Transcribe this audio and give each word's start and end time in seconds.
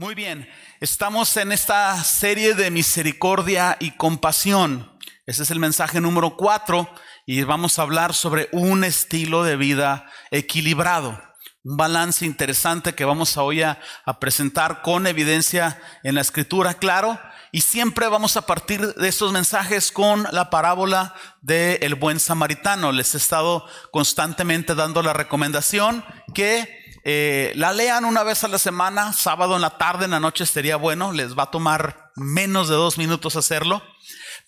Muy 0.00 0.14
bien, 0.14 0.48
estamos 0.78 1.36
en 1.38 1.50
esta 1.50 2.00
serie 2.04 2.54
de 2.54 2.70
misericordia 2.70 3.76
y 3.80 3.90
compasión. 3.90 4.96
Ese 5.26 5.42
es 5.42 5.50
el 5.50 5.58
mensaje 5.58 6.00
número 6.00 6.36
cuatro 6.36 6.88
y 7.26 7.42
vamos 7.42 7.76
a 7.76 7.82
hablar 7.82 8.14
sobre 8.14 8.48
un 8.52 8.84
estilo 8.84 9.42
de 9.42 9.56
vida 9.56 10.08
equilibrado. 10.30 11.20
Un 11.64 11.76
balance 11.76 12.24
interesante 12.24 12.94
que 12.94 13.04
vamos 13.04 13.36
a 13.36 13.42
hoy 13.42 13.62
a, 13.62 13.80
presentar 14.20 14.82
con 14.82 15.08
evidencia 15.08 15.82
en 16.04 16.14
la 16.14 16.20
escritura, 16.20 16.74
claro. 16.74 17.18
Y 17.50 17.62
siempre 17.62 18.06
vamos 18.06 18.36
a 18.36 18.46
partir 18.46 18.94
de 18.94 19.08
estos 19.08 19.32
mensajes 19.32 19.90
con 19.90 20.28
la 20.30 20.48
parábola 20.48 21.12
del 21.42 21.96
buen 21.96 22.20
samaritano. 22.20 22.92
Les 22.92 23.16
he 23.16 23.18
estado 23.18 23.66
constantemente 23.90 24.76
dando 24.76 25.02
la 25.02 25.12
recomendación 25.12 26.04
que 26.34 26.87
eh, 27.10 27.52
la 27.54 27.72
lean 27.72 28.04
una 28.04 28.22
vez 28.22 28.44
a 28.44 28.48
la 28.48 28.58
semana, 28.58 29.14
sábado 29.14 29.56
en 29.56 29.62
la 29.62 29.78
tarde, 29.78 30.04
en 30.04 30.10
la 30.10 30.20
noche 30.20 30.44
sería 30.44 30.76
bueno, 30.76 31.10
les 31.10 31.34
va 31.34 31.44
a 31.44 31.50
tomar 31.50 32.10
menos 32.16 32.68
de 32.68 32.74
dos 32.74 32.98
minutos 32.98 33.34
hacerlo. 33.34 33.82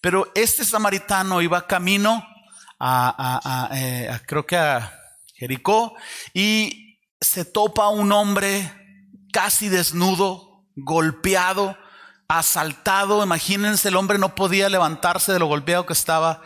Pero 0.02 0.30
este 0.34 0.66
samaritano 0.66 1.40
iba 1.40 1.66
camino 1.66 2.22
a, 2.78 3.70
eh, 3.72 4.10
creo 4.26 4.44
que 4.44 4.58
a 4.58 4.92
Jericó, 5.32 5.94
y 6.34 6.98
se 7.18 7.46
topa 7.46 7.88
un 7.88 8.12
hombre 8.12 8.70
casi 9.32 9.70
desnudo, 9.70 10.66
golpeado, 10.76 11.78
asaltado. 12.28 13.24
Imagínense, 13.24 13.88
el 13.88 13.96
hombre 13.96 14.18
no 14.18 14.34
podía 14.34 14.68
levantarse 14.68 15.32
de 15.32 15.38
lo 15.38 15.46
golpeado 15.46 15.86
que 15.86 15.94
estaba. 15.94 16.42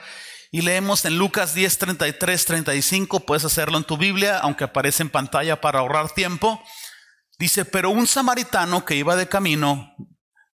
Y 0.54 0.62
leemos 0.62 1.04
en 1.04 1.18
Lucas 1.18 1.52
10, 1.52 1.78
33, 1.78 2.44
35, 2.44 3.26
puedes 3.26 3.44
hacerlo 3.44 3.76
en 3.76 3.82
tu 3.82 3.96
Biblia, 3.96 4.38
aunque 4.38 4.62
aparece 4.62 5.02
en 5.02 5.10
pantalla 5.10 5.60
para 5.60 5.80
ahorrar 5.80 6.14
tiempo. 6.14 6.62
Dice, 7.40 7.64
pero 7.64 7.90
un 7.90 8.06
samaritano 8.06 8.84
que 8.84 8.94
iba 8.94 9.16
de 9.16 9.28
camino 9.28 9.96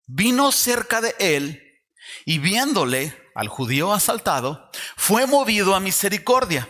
vino 0.06 0.52
cerca 0.52 1.00
de 1.00 1.16
él 1.18 1.82
y 2.24 2.38
viéndole 2.38 3.12
al 3.34 3.48
judío 3.48 3.92
asaltado, 3.92 4.70
fue 4.96 5.26
movido 5.26 5.74
a 5.74 5.80
misericordia 5.80 6.68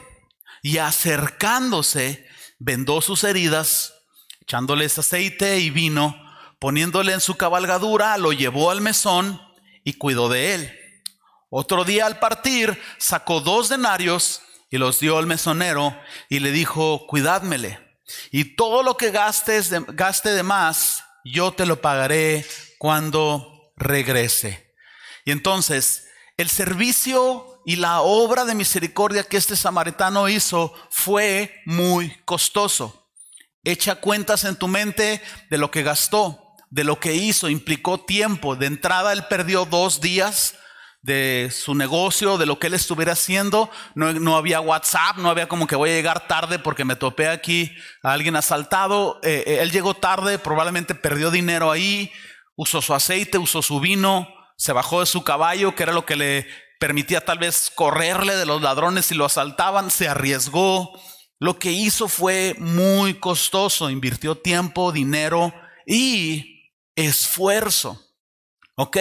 y 0.63 0.79
acercándose, 0.79 2.27
vendó 2.59 3.03
sus 3.03 3.25
heridas, 3.25 3.93
echándoles 4.41 4.99
aceite 4.99 5.59
y 5.59 5.69
vino, 5.69 6.17
poniéndole 6.59 7.13
en 7.13 7.21
su 7.21 7.35
cabalgadura, 7.35 8.17
lo 8.17 8.33
llevó 8.33 8.71
al 8.71 8.81
mesón 8.81 9.39
y 9.85 9.99
cuidó 9.99 10.31
de 10.31 10.55
él. 10.55 10.88
Otro 11.51 11.85
día 11.85 12.07
al 12.07 12.19
partir 12.19 12.81
sacó 12.99 13.41
dos 13.41 13.69
denarios 13.69 14.43
y 14.71 14.77
los 14.77 15.01
dio 15.01 15.17
al 15.17 15.27
mesonero 15.27 15.99
y 16.29 16.41
le 16.41 16.51
dijo, 16.53 17.07
cuidádmele. 17.07 17.79
Y 18.31 18.57
todo 18.57 18.83
lo 18.83 18.97
que 18.97 19.11
gastes 19.11 19.71
gaste 19.95 20.31
de 20.31 20.43
más, 20.43 21.05
yo 21.25 21.53
te 21.53 21.67
lo 21.67 21.81
pagaré 21.81 22.47
cuando 22.79 23.73
regrese. 23.77 24.75
Y 25.25 25.31
entonces, 25.31 26.07
el 26.37 26.49
servicio 26.49 27.63
y 27.65 27.77
la 27.77 28.01
obra 28.01 28.45
de 28.45 28.55
misericordia 28.55 29.25
que 29.25 29.37
este 29.37 29.57
samaritano 29.57 30.29
hizo 30.29 30.73
fue 30.91 31.63
muy 31.67 32.11
costoso. 32.25 33.11
Echa 33.65 33.97
cuentas 33.97 34.45
en 34.45 34.57
tu 34.57 34.69
mente 34.69 35.23
de 35.51 35.59
lo 35.59 35.71
que 35.71 35.83
gastó, 35.83 36.55
de 36.71 36.85
lo 36.85 37.01
que 37.01 37.15
hizo, 37.15 37.49
implicó 37.49 38.01
tiempo. 38.01 38.57
De 38.57 38.67
entrada, 38.67 39.13
él 39.13 39.27
perdió 39.27 39.65
dos 39.65 40.01
días 40.01 40.55
de 41.03 41.51
su 41.53 41.75
negocio, 41.75 42.39
de 42.39 42.47
lo 42.47 42.59
que 42.59 42.67
él 42.67 42.75
estuviera 42.75 43.13
haciendo. 43.13 43.71
No, 43.95 44.37
había 44.37 44.61
WhatsApp, 44.61 45.17
no 45.19 45.31
había 45.31 45.49
como 45.49 45.67
que 45.67 45.77
voy 45.77 45.91
a 45.91 45.95
llegar 45.95 46.27
tarde 46.27 46.59
porque 46.59 46.85
me 46.85 46.97
topé 46.97 47.29
aquí 47.29 47.73
a 48.03 48.13
alguien 48.13 48.37
asaltado. 48.37 49.21
Eh, 49.23 49.45
eh, 49.47 49.59
él 49.61 49.71
llegó 49.71 49.95
tarde, 49.95 50.39
probablemente 50.39 50.95
perdió 50.95 51.31
dinero 51.31 51.71
ahí, 51.71 52.11
usó 52.57 52.83
su 52.83 52.95
aceite, 52.95 53.39
usó 53.39 53.63
su 53.63 53.81
vino, 53.81 54.29
se 54.57 54.73
bajó 54.73 55.01
de 55.01 55.07
su 55.07 55.23
caballo, 55.23 55.75
que 55.75 55.85
era 55.85 55.93
lo 55.93 56.05
que 56.05 56.17
le 56.17 56.47
permitía 56.81 57.25
tal 57.25 57.39
vez 57.39 57.73
correrle 57.75 58.37
de 58.37 58.47
los 58.47 58.63
ladrones 58.63 59.07
si 59.07 59.15
lo 59.15 59.25
asaltaban, 59.25 59.91
se 59.91 60.09
arriesgó. 60.09 60.93
Lo 61.41 61.59
que 61.59 61.71
hizo 61.71 62.09
fue 62.09 62.57
muy 62.59 63.15
costoso, 63.15 63.91
invirtió 63.91 64.37
tiempo, 64.37 64.91
dinero 64.91 65.55
y 65.87 66.73
esfuerzo. 66.97 68.08
¿Ok? 68.81 68.97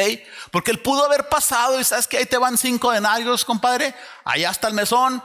Porque 0.52 0.72
él 0.72 0.80
pudo 0.80 1.06
haber 1.06 1.30
pasado 1.30 1.80
y 1.80 1.84
sabes 1.84 2.08
que 2.08 2.18
ahí 2.18 2.26
te 2.26 2.40
van 2.40 2.58
cinco 2.58 2.92
denarios, 2.92 3.46
compadre. 3.46 3.94
Allá 4.26 4.50
está 4.50 4.68
el 4.68 4.74
mesón. 4.74 5.22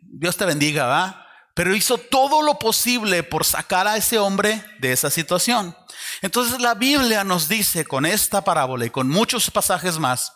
Dios 0.00 0.34
te 0.38 0.46
bendiga, 0.46 0.86
¿va? 0.86 1.26
Pero 1.52 1.76
hizo 1.76 1.98
todo 1.98 2.40
lo 2.40 2.58
posible 2.58 3.22
por 3.22 3.44
sacar 3.44 3.86
a 3.86 3.98
ese 3.98 4.18
hombre 4.18 4.64
de 4.78 4.92
esa 4.92 5.10
situación. 5.10 5.76
Entonces 6.22 6.58
la 6.58 6.72
Biblia 6.72 7.22
nos 7.22 7.50
dice 7.50 7.84
con 7.84 8.06
esta 8.06 8.42
parábola 8.42 8.86
y 8.86 8.90
con 8.90 9.10
muchos 9.10 9.50
pasajes 9.50 9.98
más 9.98 10.32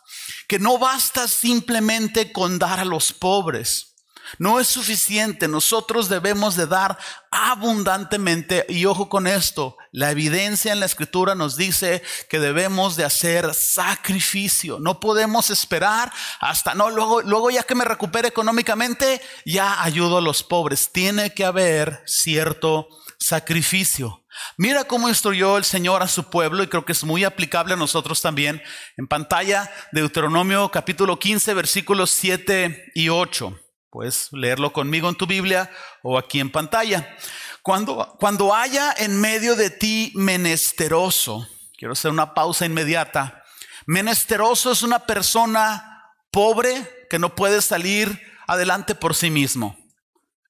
que 0.46 0.58
no 0.58 0.76
basta 0.76 1.26
simplemente 1.26 2.32
con 2.32 2.58
dar 2.58 2.78
a 2.78 2.84
los 2.84 3.10
pobres. 3.10 3.89
No 4.38 4.60
es 4.60 4.66
suficiente, 4.66 5.48
nosotros 5.48 6.08
debemos 6.08 6.56
de 6.56 6.66
dar 6.66 6.98
abundantemente 7.30 8.66
y 8.68 8.86
ojo 8.86 9.08
con 9.08 9.26
esto, 9.26 9.76
la 9.92 10.10
evidencia 10.10 10.72
en 10.72 10.80
la 10.80 10.86
escritura 10.86 11.34
nos 11.34 11.56
dice 11.56 12.02
que 12.28 12.40
debemos 12.40 12.96
de 12.96 13.04
hacer 13.04 13.54
sacrificio, 13.54 14.78
no 14.80 14.98
podemos 14.98 15.50
esperar 15.50 16.12
hasta 16.40 16.74
no 16.74 16.90
luego 16.90 17.22
luego 17.22 17.50
ya 17.50 17.62
que 17.62 17.74
me 17.74 17.84
recupere 17.84 18.28
económicamente 18.28 19.20
ya 19.44 19.82
ayudo 19.82 20.18
a 20.18 20.22
los 20.22 20.42
pobres, 20.42 20.90
tiene 20.92 21.32
que 21.32 21.44
haber 21.44 22.02
cierto 22.06 22.88
sacrificio. 23.18 24.24
Mira 24.56 24.84
cómo 24.84 25.08
instruyó 25.08 25.56
el 25.56 25.64
Señor 25.64 26.02
a 26.02 26.08
su 26.08 26.24
pueblo 26.30 26.62
y 26.62 26.68
creo 26.68 26.84
que 26.84 26.92
es 26.92 27.04
muy 27.04 27.24
aplicable 27.24 27.74
a 27.74 27.76
nosotros 27.76 28.22
también. 28.22 28.62
En 28.96 29.06
pantalla, 29.06 29.70
Deuteronomio 29.92 30.70
capítulo 30.70 31.18
15, 31.18 31.54
versículos 31.54 32.10
7 32.10 32.92
y 32.94 33.08
8. 33.08 33.58
Puedes 33.90 34.32
leerlo 34.32 34.72
conmigo 34.72 35.08
en 35.08 35.16
tu 35.16 35.26
Biblia 35.26 35.70
o 36.02 36.16
aquí 36.16 36.38
en 36.38 36.50
pantalla. 36.50 37.16
Cuando, 37.62 38.16
cuando 38.20 38.54
haya 38.54 38.94
en 38.96 39.20
medio 39.20 39.56
de 39.56 39.70
ti 39.70 40.12
menesteroso, 40.14 41.48
quiero 41.76 41.92
hacer 41.92 42.10
una 42.10 42.32
pausa 42.32 42.64
inmediata. 42.64 43.42
Menesteroso 43.86 44.70
es 44.70 44.82
una 44.82 45.00
persona 45.00 46.12
pobre 46.30 47.06
que 47.10 47.18
no 47.18 47.34
puede 47.34 47.60
salir 47.60 48.20
adelante 48.46 48.94
por 48.94 49.16
sí 49.16 49.30
mismo. 49.30 49.76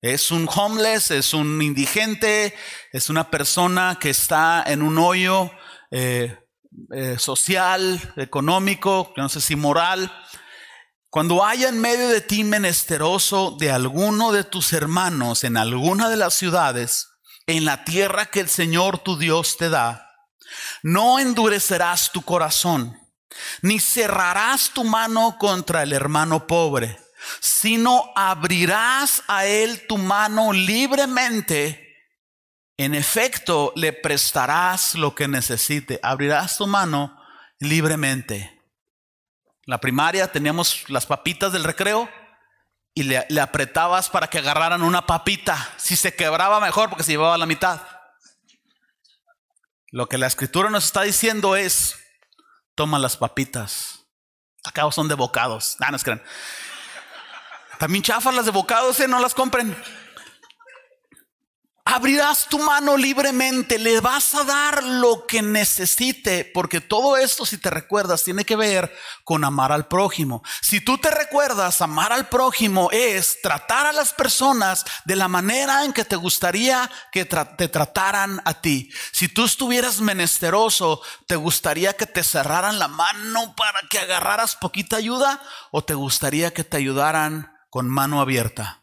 Es 0.03 0.31
un 0.31 0.49
homeless, 0.55 1.11
es 1.11 1.35
un 1.35 1.61
indigente, 1.63 2.55
es 2.93 3.11
una 3.11 3.31
persona 3.31 3.99
que 4.01 4.11
está 4.11 4.65
en 4.67 4.83
un 4.83 4.99
hoyo 4.99 5.51
eh, 5.91 6.39
eh, 6.95 7.17
social, 7.19 8.01
económico, 8.17 9.13
no 9.17 9.29
sé 9.29 9.41
si 9.41 9.57
moral. 9.57 10.11
Cuando 11.11 11.45
haya 11.45 11.69
en 11.69 11.81
medio 11.81 12.09
de 12.09 12.21
ti 12.21 12.45
menesteroso 12.45 13.57
de 13.59 13.73
alguno 13.73 14.31
de 14.31 14.45
tus 14.45 14.73
hermanos 14.73 15.43
en 15.43 15.57
alguna 15.57 16.09
de 16.09 16.17
las 16.17 16.35
ciudades, 16.35 17.09
en 17.49 17.65
la 17.65 17.85
tierra 17.85 18.27
que 18.27 18.39
el 18.39 18.49
Señor 18.49 18.99
tu 18.99 19.19
Dios 19.19 19.57
te 19.57 19.71
da, 19.71 20.09
no 20.85 21.19
endurecerás 21.19 22.13
tu 22.13 22.23
corazón, 22.23 22.97
ni 23.61 23.81
cerrarás 23.81 24.71
tu 24.71 24.85
mano 24.85 25.37
contra 25.37 25.83
el 25.83 25.93
hermano 25.93 26.47
pobre, 26.47 26.97
sino 27.41 28.13
abrirás 28.15 29.25
a 29.27 29.47
él 29.47 29.89
tu 29.89 29.99
mano 29.99 30.53
libremente. 30.53 31.89
En 32.77 32.95
efecto, 32.95 33.73
le 33.75 33.93
prestarás 33.93 34.95
lo 34.95 35.17
que 35.17 35.27
necesite. 35.27 35.99
Abrirás 36.05 36.57
tu 36.57 36.69
mano 36.69 37.21
libremente 37.59 38.60
la 39.71 39.79
primaria 39.79 40.33
teníamos 40.33 40.91
las 40.91 41.07
papitas 41.07 41.53
del 41.53 41.63
recreo 41.63 42.11
y 42.93 43.05
le, 43.05 43.41
apretabas 43.41 44.11
para 44.11 44.27
que 44.27 44.39
agarraran 44.39 44.83
una 44.83 45.07
papita. 45.07 45.73
Si 45.77 45.95
se 45.95 46.13
quebraba 46.13 46.59
mejor 46.59 46.89
porque 46.89 47.05
se 47.05 47.13
llevaba 47.13 47.39
la 47.39 47.47
mitad. 47.47 47.81
Lo 49.93 50.09
que 50.09 50.19
la 50.19 50.27
escritura 50.27 50.71
nos 50.71 50.87
está 50.87 51.03
diciendo 51.03 51.55
es, 51.55 52.01
toma 52.75 52.99
las 52.99 53.17
papitas. 53.17 54.07
Acá 54.65 54.91
son 54.91 55.07
de 55.07 55.15
bocados. 55.15 55.77
Ah, 55.79 55.93
no, 55.93 55.99
crean. 56.01 56.21
También 57.79 58.03
chafas 58.03 58.35
las 58.35 58.47
de 58.47 58.51
bocados, 58.51 58.99
¿eh? 58.99 59.07
no 59.07 59.21
las 59.21 59.35
compren 59.35 59.81
abrirás 61.85 62.47
tu 62.49 62.59
mano 62.59 62.97
libremente, 62.97 63.79
le 63.79 64.01
vas 64.01 64.35
a 64.35 64.45
dar 64.45 64.83
lo 64.83 65.27
que 65.27 65.43
necesite, 65.43 66.45
porque 66.45 66.81
todo 66.81 67.17
esto, 67.17 67.45
si 67.45 67.59
te 67.59 67.71
recuerdas, 67.71 68.23
tiene 68.23 68.45
que 68.45 68.57
ver 68.57 68.95
con 69.25 69.45
amar 69.45 69.73
al 69.73 69.89
prójimo. 69.89 70.43
Si 70.61 70.81
tú 70.81 70.99
te 70.99 71.11
recuerdas, 71.11 71.81
amar 71.81 72.13
al 72.13 72.29
prójimo 72.29 72.91
es 72.93 73.39
tratar 73.43 73.87
a 73.87 73.93
las 73.93 74.13
personas 74.13 74.85
de 75.05 75.17
la 75.17 75.29
manera 75.29 75.85
en 75.85 75.93
que 75.93 76.05
te 76.05 76.17
gustaría 76.17 76.91
que 77.13 77.25
te 77.25 77.69
trataran 77.69 78.41
a 78.45 78.61
ti. 78.61 78.91
Si 79.13 79.29
tú 79.29 79.45
estuvieras 79.45 80.01
menesteroso, 80.01 81.03
¿te 81.27 81.37
gustaría 81.37 81.95
que 81.95 82.07
te 82.07 82.23
cerraran 82.23 82.79
la 82.79 82.89
mano 82.89 83.55
para 83.57 83.81
que 83.89 83.99
agarraras 83.99 84.57
poquita 84.57 84.97
ayuda 84.97 85.43
o 85.71 85.83
te 85.83 85.95
gustaría 85.95 86.53
que 86.53 86.65
te 86.65 86.77
ayudaran 86.77 87.53
con 87.71 87.89
mano 87.89 88.21
abierta? 88.21 88.80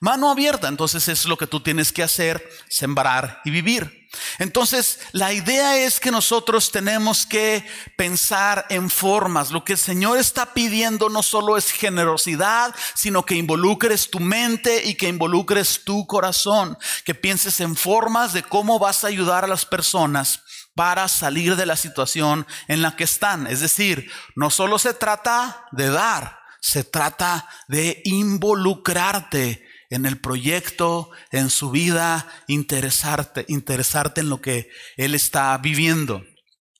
Mano 0.00 0.30
abierta, 0.30 0.68
entonces 0.68 1.08
es 1.08 1.24
lo 1.24 1.36
que 1.36 1.46
tú 1.46 1.60
tienes 1.60 1.92
que 1.92 2.02
hacer, 2.02 2.48
sembrar 2.68 3.40
y 3.44 3.50
vivir. 3.50 4.06
Entonces, 4.38 5.00
la 5.12 5.32
idea 5.32 5.78
es 5.78 6.00
que 6.00 6.10
nosotros 6.10 6.70
tenemos 6.70 7.26
que 7.26 7.66
pensar 7.96 8.66
en 8.70 8.88
formas. 8.88 9.50
Lo 9.50 9.64
que 9.64 9.72
el 9.72 9.78
Señor 9.78 10.18
está 10.18 10.54
pidiendo 10.54 11.08
no 11.08 11.22
solo 11.22 11.56
es 11.56 11.70
generosidad, 11.70 12.74
sino 12.94 13.24
que 13.24 13.34
involucres 13.34 14.10
tu 14.10 14.20
mente 14.20 14.84
y 14.84 14.94
que 14.94 15.08
involucres 15.08 15.84
tu 15.84 16.06
corazón, 16.06 16.78
que 17.04 17.14
pienses 17.14 17.60
en 17.60 17.76
formas 17.76 18.32
de 18.32 18.42
cómo 18.42 18.78
vas 18.78 19.04
a 19.04 19.08
ayudar 19.08 19.44
a 19.44 19.48
las 19.48 19.66
personas 19.66 20.42
para 20.74 21.08
salir 21.08 21.56
de 21.56 21.66
la 21.66 21.76
situación 21.76 22.46
en 22.68 22.82
la 22.82 22.96
que 22.96 23.04
están. 23.04 23.46
Es 23.46 23.60
decir, 23.60 24.10
no 24.34 24.50
solo 24.50 24.78
se 24.78 24.94
trata 24.94 25.66
de 25.72 25.90
dar, 25.90 26.45
se 26.60 26.84
trata 26.84 27.48
de 27.68 28.00
involucrarte 28.04 29.66
en 29.90 30.06
el 30.06 30.20
proyecto, 30.20 31.10
en 31.30 31.50
su 31.50 31.70
vida, 31.70 32.28
interesarte, 32.48 33.44
interesarte 33.48 34.20
en 34.20 34.28
lo 34.28 34.40
que 34.40 34.68
él 34.96 35.14
está 35.14 35.56
viviendo. 35.58 36.24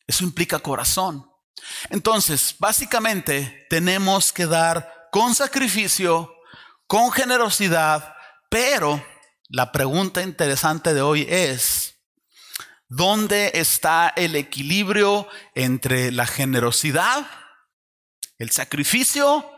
Eso 0.06 0.24
implica 0.24 0.58
corazón. 0.58 1.30
Entonces, 1.90 2.56
básicamente 2.58 3.66
tenemos 3.70 4.32
que 4.32 4.46
dar 4.46 5.08
con 5.10 5.34
sacrificio, 5.34 6.32
con 6.86 7.10
generosidad, 7.10 8.14
pero 8.50 9.04
la 9.48 9.72
pregunta 9.72 10.22
interesante 10.22 10.94
de 10.94 11.02
hoy 11.02 11.26
es, 11.28 11.96
¿dónde 12.88 13.52
está 13.54 14.12
el 14.16 14.36
equilibrio 14.36 15.28
entre 15.54 16.12
la 16.12 16.26
generosidad, 16.26 17.26
el 18.38 18.50
sacrificio 18.50 19.55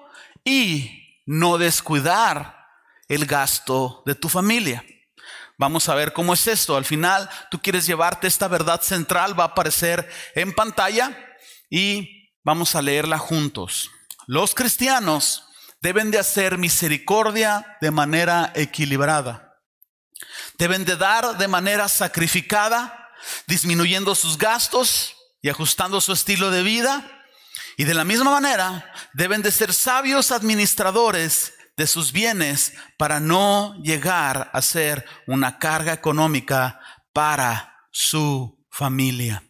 y 0.49 1.21
no 1.27 1.59
descuidar 1.59 2.67
el 3.07 3.27
gasto 3.27 4.03
de 4.07 4.15
tu 4.15 4.31
familia. 4.31 4.83
Vamos 5.59 5.89
a 5.89 5.95
ver 5.95 6.15
cómo 6.15 6.33
es 6.33 6.47
esto. 6.47 6.75
Al 6.77 6.87
final, 6.87 7.29
tú 7.51 7.61
quieres 7.61 7.85
llevarte 7.87 8.27
esta 8.27 8.49
verdad 8.49 8.81
central, 8.81 9.39
va 9.39 9.45
a 9.45 9.49
aparecer 9.49 10.09
en 10.35 10.55
pantalla 10.55 11.37
y 11.69 12.31
vamos 12.45 12.75
a 12.75 12.81
leerla 12.81 13.19
juntos. 13.19 13.91
Los 14.27 14.55
cristianos 14.55 15.45
deben 15.83 16.11
de 16.11 16.19
hacer 16.19 16.57
misericordia 16.57 17.77
de 17.83 17.91
manera 17.91 18.51
equilibrada. 18.55 19.61
Deben 20.57 20.87
de 20.87 20.97
dar 20.97 21.37
de 21.37 21.49
manera 21.49 21.89
sacrificada, 21.89 23.11
disminuyendo 23.47 24.15
sus 24.15 24.39
gastos 24.39 25.15
y 25.43 25.51
ajustando 25.51 26.01
su 26.01 26.13
estilo 26.13 26.51
de 26.51 26.63
vida. 26.63 27.18
Y 27.81 27.85
de 27.85 27.95
la 27.95 28.05
misma 28.05 28.33
manera, 28.33 28.93
deben 29.13 29.41
de 29.41 29.53
ser 29.53 29.73
sabios 29.73 30.33
administradores 30.33 31.55
de 31.77 31.87
sus 31.87 32.11
bienes 32.11 32.75
para 32.97 33.21
no 33.21 33.81
llegar 33.85 34.51
a 34.53 34.61
ser 34.63 35.07
una 35.29 35.61
carga 35.61 35.93
económica 35.93 36.81
para 37.13 37.77
su 37.93 38.67
familia. 38.69 39.45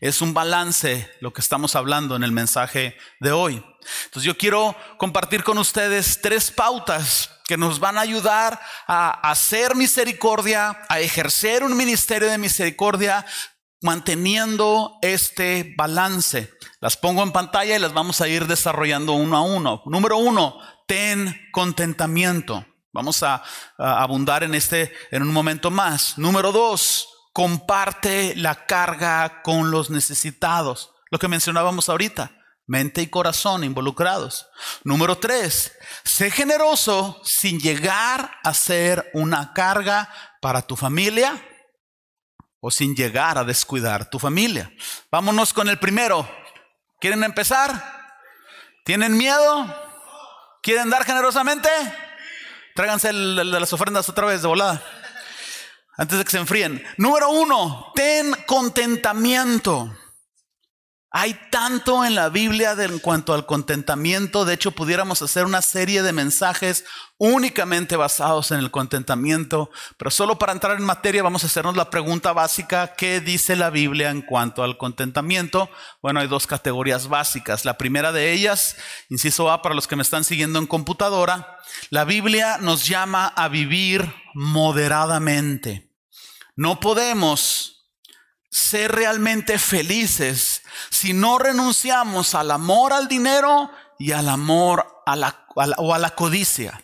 Es 0.00 0.20
un 0.22 0.34
balance 0.34 1.08
lo 1.20 1.32
que 1.32 1.40
estamos 1.40 1.76
hablando 1.76 2.16
en 2.16 2.24
el 2.24 2.32
mensaje 2.32 2.96
de 3.20 3.30
hoy. 3.30 3.64
Entonces 4.06 4.24
yo 4.24 4.36
quiero 4.36 4.76
compartir 4.98 5.44
con 5.44 5.56
ustedes 5.56 6.20
tres 6.20 6.50
pautas 6.50 7.30
que 7.46 7.56
nos 7.56 7.78
van 7.78 7.96
a 7.96 8.00
ayudar 8.00 8.60
a 8.88 9.30
hacer 9.30 9.76
misericordia, 9.76 10.82
a 10.88 10.98
ejercer 10.98 11.62
un 11.62 11.76
ministerio 11.76 12.28
de 12.28 12.38
misericordia, 12.38 13.24
manteniendo 13.80 14.98
este 15.02 15.74
balance. 15.76 16.52
Las 16.80 16.96
pongo 16.96 17.22
en 17.22 17.32
pantalla 17.32 17.76
y 17.76 17.78
las 17.78 17.92
vamos 17.92 18.20
a 18.20 18.28
ir 18.28 18.46
desarrollando 18.46 19.12
uno 19.12 19.36
a 19.36 19.42
uno. 19.42 19.82
Número 19.86 20.18
uno, 20.18 20.58
ten 20.86 21.48
contentamiento. 21.52 22.64
Vamos 22.92 23.22
a, 23.22 23.42
abundar 23.76 24.42
en 24.42 24.54
este 24.54 24.92
en 25.10 25.22
un 25.22 25.32
momento 25.32 25.70
más. 25.70 26.18
Número 26.18 26.52
dos, 26.52 27.08
comparte 27.32 28.34
la 28.36 28.66
carga 28.66 29.42
con 29.42 29.70
los 29.70 29.90
necesitados. 29.90 30.92
Lo 31.10 31.18
que 31.18 31.28
mencionábamos 31.28 31.88
ahorita, 31.88 32.32
mente 32.66 33.02
y 33.02 33.06
corazón 33.06 33.62
involucrados. 33.62 34.48
Número 34.84 35.18
tres, 35.18 35.72
sé 36.04 36.30
generoso 36.30 37.20
sin 37.24 37.60
llegar 37.60 38.32
a 38.42 38.52
ser 38.54 39.10
una 39.14 39.52
carga 39.52 40.12
para 40.40 40.62
tu 40.62 40.76
familia 40.76 41.40
o 42.60 42.70
sin 42.70 42.94
llegar 42.94 43.38
a 43.38 43.44
descuidar 43.44 44.10
tu 44.10 44.18
familia. 44.18 44.72
Vámonos 45.10 45.52
con 45.52 45.68
el 45.68 45.78
primero. 45.78 46.28
¿Quieren 47.00 47.22
empezar? 47.24 47.70
¿Tienen 48.84 49.16
miedo? 49.16 49.66
¿Quieren 50.62 50.90
dar 50.90 51.04
generosamente? 51.04 51.68
Tráiganse 52.74 53.12
las 53.12 53.72
ofrendas 53.72 54.08
otra 54.08 54.26
vez 54.26 54.42
de 54.42 54.48
volada. 54.48 54.82
Antes 55.96 56.18
de 56.18 56.24
que 56.24 56.30
se 56.30 56.38
enfríen. 56.38 56.84
Número 56.96 57.30
uno, 57.30 57.92
ten 57.94 58.32
contentamiento. 58.46 59.92
Hay 61.10 61.40
tanto 61.50 62.04
en 62.04 62.14
la 62.14 62.28
Biblia 62.28 62.72
en 62.72 62.98
cuanto 62.98 63.32
al 63.32 63.46
contentamiento. 63.46 64.44
De 64.44 64.52
hecho, 64.52 64.72
pudiéramos 64.72 65.22
hacer 65.22 65.46
una 65.46 65.62
serie 65.62 66.02
de 66.02 66.12
mensajes 66.12 66.84
únicamente 67.16 67.96
basados 67.96 68.50
en 68.50 68.58
el 68.58 68.70
contentamiento. 68.70 69.70
Pero 69.96 70.10
solo 70.10 70.38
para 70.38 70.52
entrar 70.52 70.76
en 70.76 70.84
materia 70.84 71.22
vamos 71.22 71.44
a 71.44 71.46
hacernos 71.46 71.76
la 71.76 71.88
pregunta 71.88 72.34
básica. 72.34 72.94
¿Qué 72.94 73.20
dice 73.20 73.56
la 73.56 73.70
Biblia 73.70 74.10
en 74.10 74.20
cuanto 74.20 74.62
al 74.62 74.76
contentamiento? 74.76 75.70
Bueno, 76.02 76.20
hay 76.20 76.28
dos 76.28 76.46
categorías 76.46 77.08
básicas. 77.08 77.64
La 77.64 77.78
primera 77.78 78.12
de 78.12 78.32
ellas, 78.32 78.76
inciso 79.08 79.50
A 79.50 79.62
para 79.62 79.74
los 79.74 79.88
que 79.88 79.96
me 79.96 80.02
están 80.02 80.24
siguiendo 80.24 80.58
en 80.58 80.66
computadora, 80.66 81.58
la 81.88 82.04
Biblia 82.04 82.58
nos 82.58 82.86
llama 82.86 83.28
a 83.28 83.48
vivir 83.48 84.12
moderadamente. 84.34 85.90
No 86.54 86.80
podemos 86.80 87.78
ser 88.50 88.92
realmente 88.92 89.58
felices 89.58 90.57
si 90.90 91.12
no 91.12 91.38
renunciamos 91.38 92.34
al 92.34 92.50
amor 92.50 92.92
al 92.92 93.08
dinero 93.08 93.70
y 93.98 94.12
al 94.12 94.28
amor 94.28 95.02
a 95.06 95.16
la, 95.16 95.46
o 95.54 95.94
a 95.94 95.98
la 95.98 96.10
codicia. 96.10 96.82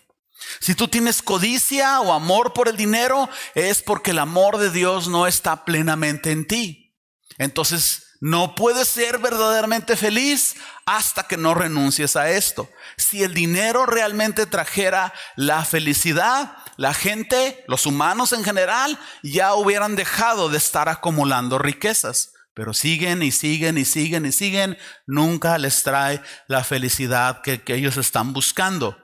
Si 0.61 0.75
tú 0.75 0.88
tienes 0.88 1.23
codicia 1.23 2.00
o 2.00 2.12
amor 2.12 2.52
por 2.52 2.69
el 2.69 2.76
dinero, 2.76 3.29
es 3.55 3.82
porque 3.82 4.11
el 4.11 4.19
amor 4.19 4.58
de 4.58 4.70
Dios 4.70 5.08
no 5.08 5.26
está 5.26 5.64
plenamente 5.64 6.31
en 6.31 6.46
ti. 6.46 6.94
Entonces, 7.38 8.05
no 8.20 8.55
puedes 8.55 8.88
ser 8.88 9.19
verdaderamente 9.19 9.96
feliz 9.96 10.56
hasta 10.87 11.25
que 11.25 11.37
no 11.37 11.55
renuncies 11.55 12.17
a 12.17 12.31
esto. 12.31 12.70
Si 12.96 13.23
el 13.23 13.35
dinero 13.35 13.87
realmente 13.87 14.46
trajera 14.46 15.12
la 15.37 15.64
felicidad, 15.64 16.56
la 16.76 16.94
gente, 16.94 17.64
los 17.69 17.87
humanos 17.87 18.32
en 18.32 18.44
general, 18.44 18.99
ya 19.23 19.55
hubieran 19.55 19.96
dejado 19.96 20.49
de 20.49 20.58
estar 20.58 20.88
acumulando 20.88 21.58
riquezas. 21.58 22.33
Pero 22.54 22.72
siguen 22.72 23.22
y 23.22 23.32
siguen 23.32 23.78
y 23.78 23.84
siguen 23.84 24.26
y 24.26 24.32
siguen. 24.32 24.78
Nunca 25.06 25.58
les 25.58 25.82
trae 25.82 26.22
la 26.46 26.62
felicidad 26.62 27.43
que, 27.43 27.62
ellos 27.67 27.96
están 27.96 28.32
buscando. 28.32 28.96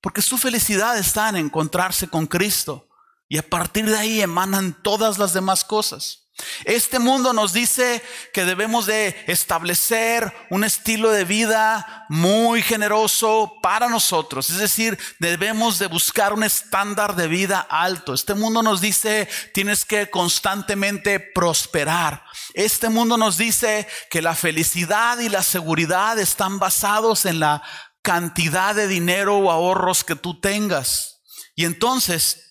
Porque 0.00 0.22
su 0.22 0.38
felicidad 0.38 0.98
está 0.98 1.28
en 1.28 1.36
encontrarse 1.36 2.08
con 2.08 2.26
Cristo. 2.26 2.88
Y 3.28 3.38
a 3.38 3.42
partir 3.42 3.86
de 3.86 3.96
ahí 3.96 4.20
emanan 4.20 4.82
todas 4.82 5.18
las 5.18 5.32
demás 5.32 5.64
cosas. 5.64 6.24
Este 6.64 6.98
mundo 6.98 7.32
nos 7.32 7.52
dice 7.52 8.02
que 8.32 8.44
debemos 8.44 8.86
de 8.86 9.14
establecer 9.28 10.34
un 10.50 10.64
estilo 10.64 11.10
de 11.10 11.24
vida 11.24 12.06
muy 12.08 12.60
generoso 12.60 13.52
para 13.62 13.88
nosotros, 13.88 14.50
es 14.50 14.58
decir, 14.58 14.98
debemos 15.20 15.78
de 15.78 15.86
buscar 15.86 16.32
un 16.32 16.42
estándar 16.42 17.14
de 17.14 17.28
vida 17.28 17.60
alto. 17.60 18.14
Este 18.14 18.34
mundo 18.34 18.64
nos 18.64 18.80
dice 18.80 19.28
tienes 19.52 19.84
que 19.84 20.10
constantemente 20.10 21.20
prosperar. 21.20 22.24
Este 22.54 22.88
mundo 22.88 23.16
nos 23.16 23.38
dice 23.38 23.86
que 24.10 24.20
la 24.20 24.34
felicidad 24.34 25.20
y 25.20 25.28
la 25.28 25.42
seguridad 25.42 26.18
están 26.18 26.58
basados 26.58 27.26
en 27.26 27.38
la 27.38 27.62
cantidad 28.02 28.74
de 28.74 28.88
dinero 28.88 29.38
o 29.38 29.52
ahorros 29.52 30.02
que 30.02 30.16
tú 30.16 30.40
tengas. 30.40 31.20
Y 31.54 31.64
entonces, 31.64 32.43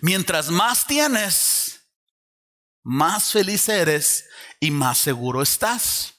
mientras 0.00 0.50
más 0.50 0.86
tienes, 0.86 1.80
más 2.82 3.32
feliz 3.32 3.68
eres 3.68 4.26
y 4.60 4.70
más 4.70 4.98
seguro 4.98 5.42
estás. 5.42 6.14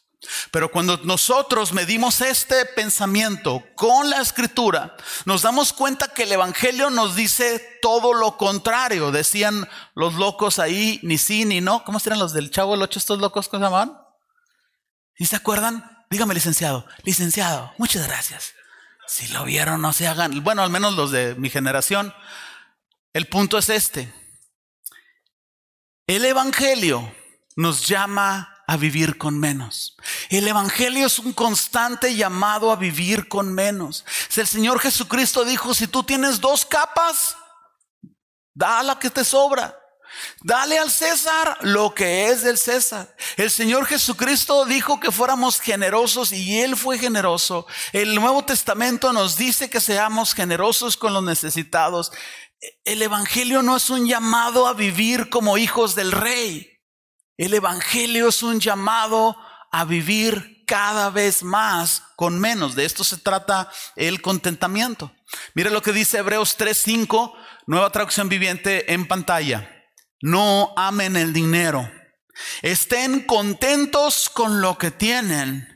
Pero 0.52 0.70
cuando 0.70 0.98
nosotros 0.98 1.72
medimos 1.72 2.22
este 2.22 2.66
pensamiento 2.66 3.64
con 3.76 4.10
la 4.10 4.22
escritura, 4.22 4.96
nos 5.26 5.42
damos 5.42 5.72
cuenta 5.74 6.10
que 6.10 6.24
el 6.24 6.32
Evangelio 6.32 6.90
nos 6.90 7.16
dice 7.16 7.80
todo 7.82 8.14
lo 8.14 8.38
contrario. 8.38 9.12
Decían 9.12 9.68
los 9.96 10.16
locos 10.16 10.60
ahí, 10.60 11.00
ni 11.04 11.18
sí 11.18 11.46
ni 11.46 11.62
no. 11.62 11.84
¿Cómo 11.86 12.00
eran 12.06 12.20
los 12.20 12.34
del 12.34 12.52
Chavo 12.52 12.76
el 12.76 12.82
Ocho, 12.82 13.00
estos 13.00 13.20
locos 13.20 13.48
que 13.48 13.58
se 13.58 13.64
llamaban? 13.64 13.98
¿Y 15.18 15.26
se 15.26 15.38
acuerdan? 15.38 16.06
Dígame, 16.10 16.34
licenciado. 16.34 16.86
Licenciado, 17.04 17.74
muchas 17.78 18.08
gracias. 18.08 18.54
Si 19.08 19.28
lo 19.30 19.46
vieron, 19.46 19.82
no 19.82 19.94
se 19.94 20.08
hagan. 20.08 20.44
Bueno, 20.44 20.64
al 20.64 20.70
menos 20.70 20.96
los 20.96 21.12
de 21.12 21.36
mi 21.36 21.50
generación. 21.50 22.14
El 23.14 23.28
punto 23.28 23.58
es 23.58 23.70
este. 23.70 24.14
El 26.08 26.26
Evangelio 26.26 27.14
nos 27.56 27.88
llama 27.88 28.64
a 28.68 28.78
vivir 28.78 29.18
con 29.18 29.40
menos. 29.40 29.98
El 30.30 30.48
Evangelio 30.48 31.08
es 31.08 31.20
un 31.20 31.34
constante 31.34 32.16
llamado 32.16 32.72
a 32.72 32.76
vivir 32.76 33.28
con 33.28 33.54
menos. 33.54 34.06
Si 34.30 34.42
el 34.42 34.48
Señor 34.48 34.80
Jesucristo 34.80 35.44
dijo, 35.44 35.74
si 35.74 35.88
tú 35.88 36.04
tienes 36.04 36.40
dos 36.40 36.66
capas, 36.66 37.36
Da 38.60 38.84
la 38.84 39.00
que 39.00 39.10
te 39.10 39.24
sobra. 39.24 39.74
Dale 40.42 40.78
al 40.78 40.92
César 40.92 41.60
lo 41.62 41.96
que 41.96 42.28
es 42.28 42.44
del 42.44 42.58
César. 42.58 43.16
El 43.38 43.50
Señor 43.50 43.86
Jesucristo 43.86 44.66
dijo 44.66 45.00
que 45.00 45.14
fuéramos 45.14 45.62
generosos 45.62 46.34
y 46.34 46.60
Él 46.60 46.76
fue 46.76 46.98
generoso. 46.98 47.68
El 47.94 48.16
Nuevo 48.16 48.44
Testamento 48.44 49.14
nos 49.14 49.38
dice 49.38 49.70
que 49.70 49.80
seamos 49.80 50.34
generosos 50.34 50.98
con 50.98 51.14
los 51.14 51.24
necesitados. 51.24 52.12
El 52.84 53.02
Evangelio 53.02 53.62
no 53.62 53.78
es 53.78 53.90
un 53.90 54.08
llamado 54.08 54.68
a 54.68 54.74
vivir 54.74 55.30
como 55.30 55.58
hijos 55.58 55.96
del 55.96 56.12
rey. 56.12 56.70
El 57.38 57.54
Evangelio 57.54 58.30
es 58.30 58.44
un 58.44 58.60
llamado 58.60 59.38
a 59.72 59.86
vivir 59.86 60.66
cada 60.66 61.10
vez 61.10 61.42
más 61.42 62.04
con 62.16 62.40
menos. 62.40 62.76
De 62.76 62.86
esto 62.86 63.04
se 63.04 63.18
trata 63.18 63.72
el 63.96 64.22
contentamiento. 64.22 65.12
Mire 65.54 65.70
lo 65.70 65.82
que 65.82 65.94
dice 65.94 66.18
Hebreos 66.18 66.58
3:5, 66.58 67.34
nueva 67.66 67.92
traducción 67.92 68.30
viviente 68.30 68.94
en 68.94 69.08
pantalla. 69.08 69.70
No 70.22 70.74
amen 70.76 71.16
el 71.16 71.34
dinero. 71.34 71.90
Estén 72.62 73.22
contentos 73.22 74.30
con 74.30 74.62
lo 74.62 74.78
que 74.78 74.92
tienen, 74.92 75.68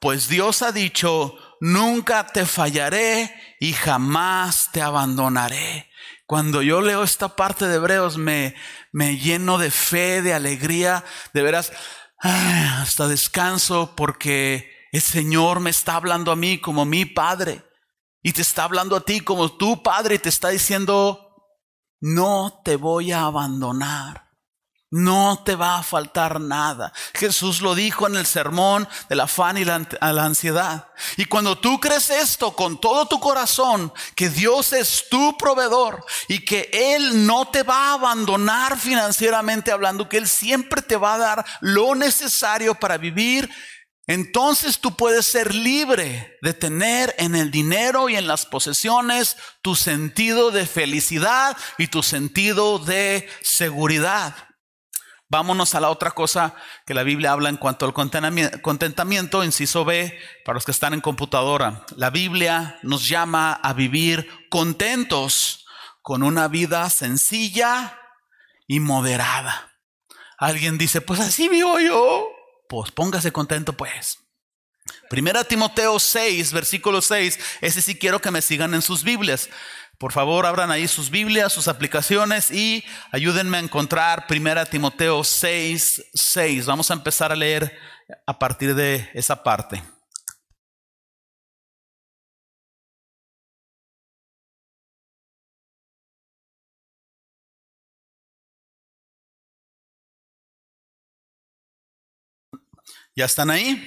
pues 0.00 0.28
Dios 0.28 0.62
ha 0.62 0.72
dicho, 0.72 1.36
nunca 1.60 2.26
te 2.26 2.46
fallaré 2.46 3.34
y 3.60 3.72
jamás 3.72 4.70
te 4.72 4.82
abandonaré. 4.82 5.87
Cuando 6.28 6.60
yo 6.60 6.82
leo 6.82 7.04
esta 7.04 7.36
parte 7.36 7.66
de 7.66 7.76
Hebreos 7.76 8.18
me, 8.18 8.54
me 8.92 9.16
lleno 9.16 9.56
de 9.56 9.70
fe, 9.70 10.20
de 10.20 10.34
alegría, 10.34 11.02
de 11.32 11.42
veras, 11.42 11.72
hasta 12.18 13.08
descanso 13.08 13.94
porque 13.96 14.70
el 14.92 15.00
Señor 15.00 15.60
me 15.60 15.70
está 15.70 15.94
hablando 15.94 16.30
a 16.30 16.36
mí 16.36 16.60
como 16.60 16.84
mi 16.84 17.06
Padre 17.06 17.64
y 18.22 18.34
te 18.34 18.42
está 18.42 18.64
hablando 18.64 18.94
a 18.94 19.06
ti 19.06 19.20
como 19.20 19.56
tu 19.56 19.82
Padre 19.82 20.16
y 20.16 20.18
te 20.18 20.28
está 20.28 20.50
diciendo, 20.50 21.34
no 21.98 22.60
te 22.62 22.76
voy 22.76 23.10
a 23.10 23.22
abandonar. 23.22 24.27
No 24.90 25.42
te 25.44 25.54
va 25.54 25.78
a 25.78 25.82
faltar 25.82 26.40
nada. 26.40 26.92
Jesús 27.14 27.60
lo 27.60 27.74
dijo 27.74 28.06
en 28.06 28.16
el 28.16 28.24
sermón 28.24 28.88
del 29.08 29.20
afán 29.20 29.58
y 29.58 29.64
la, 29.64 29.86
la, 30.00 30.24
ansiedad. 30.24 30.88
Y 31.16 31.26
cuando 31.26 31.58
tú 31.58 31.78
crees 31.78 32.08
esto 32.10 32.56
con 32.56 32.80
todo 32.80 33.06
tu 33.06 33.20
corazón, 33.20 33.92
que 34.14 34.30
Dios 34.30 34.72
es 34.72 35.04
tu 35.10 35.36
proveedor 35.36 36.04
y 36.28 36.44
que 36.44 36.70
Él 36.72 37.26
no 37.26 37.48
te 37.48 37.62
va 37.62 37.90
a 37.90 37.94
abandonar 37.94 38.78
financieramente 38.78 39.72
hablando, 39.72 40.08
que 40.08 40.16
Él 40.16 40.28
siempre 40.28 40.80
te 40.80 40.96
va 40.96 41.14
a 41.14 41.18
dar 41.18 41.46
lo 41.60 41.94
necesario 41.94 42.74
para 42.74 42.96
vivir 42.96 43.50
entonces 44.08 44.78
tú 44.78 44.96
puedes 44.96 45.26
ser 45.26 45.54
libre 45.54 46.38
de 46.40 46.54
tener 46.54 47.14
en 47.18 47.34
el 47.34 47.50
dinero 47.50 48.08
y 48.08 48.16
en 48.16 48.26
las 48.26 48.46
posesiones 48.46 49.36
tu 49.60 49.74
sentido 49.76 50.50
de 50.50 50.66
felicidad 50.66 51.54
y 51.76 51.88
tu 51.88 52.02
sentido 52.02 52.78
de 52.78 53.28
seguridad. 53.42 54.47
Vámonos 55.28 55.74
a 55.74 55.80
la 55.80 55.90
otra 55.90 56.12
cosa 56.12 56.54
que 56.86 56.94
la 56.94 57.02
Biblia 57.02 57.32
habla 57.32 57.50
en 57.50 57.58
cuanto 57.58 57.84
al 57.84 57.92
contentamiento, 57.92 59.44
inciso 59.44 59.84
B, 59.84 60.18
para 60.44 60.54
los 60.54 60.64
que 60.64 60.70
están 60.70 60.94
en 60.94 61.00
computadora. 61.00 61.84
La 61.96 62.10
Biblia 62.10 62.78
nos 62.82 63.06
llama 63.08 63.52
a 63.52 63.74
vivir 63.74 64.48
contentos 64.48 65.66
con 66.00 66.22
una 66.22 66.48
vida 66.48 66.88
sencilla 66.88 67.98
y 68.66 68.80
moderada. 68.80 69.72
Alguien 70.38 70.78
dice, 70.78 71.00
pues 71.02 71.20
así 71.20 71.48
vivo 71.48 71.78
yo 71.78 72.28
pues 72.68 72.92
póngase 72.92 73.32
contento 73.32 73.72
pues. 73.72 74.18
Primera 75.10 75.44
Timoteo 75.44 75.98
6, 75.98 76.52
versículo 76.52 77.02
6, 77.02 77.38
ese 77.60 77.82
sí 77.82 77.94
quiero 77.94 78.20
que 78.20 78.30
me 78.30 78.42
sigan 78.42 78.74
en 78.74 78.82
sus 78.82 79.02
Biblias. 79.02 79.48
Por 79.98 80.12
favor, 80.12 80.46
abran 80.46 80.70
ahí 80.70 80.86
sus 80.86 81.10
Biblias, 81.10 81.52
sus 81.52 81.66
aplicaciones 81.66 82.52
y 82.52 82.84
ayúdenme 83.10 83.56
a 83.56 83.60
encontrar 83.60 84.28
Primera 84.28 84.64
Timoteo 84.64 85.24
6, 85.24 86.10
6. 86.14 86.66
Vamos 86.66 86.90
a 86.92 86.94
empezar 86.94 87.32
a 87.32 87.36
leer 87.36 87.76
a 88.24 88.38
partir 88.38 88.76
de 88.76 89.10
esa 89.12 89.42
parte. 89.42 89.82
¿Ya 103.16 103.24
están 103.24 103.50
ahí? 103.50 103.84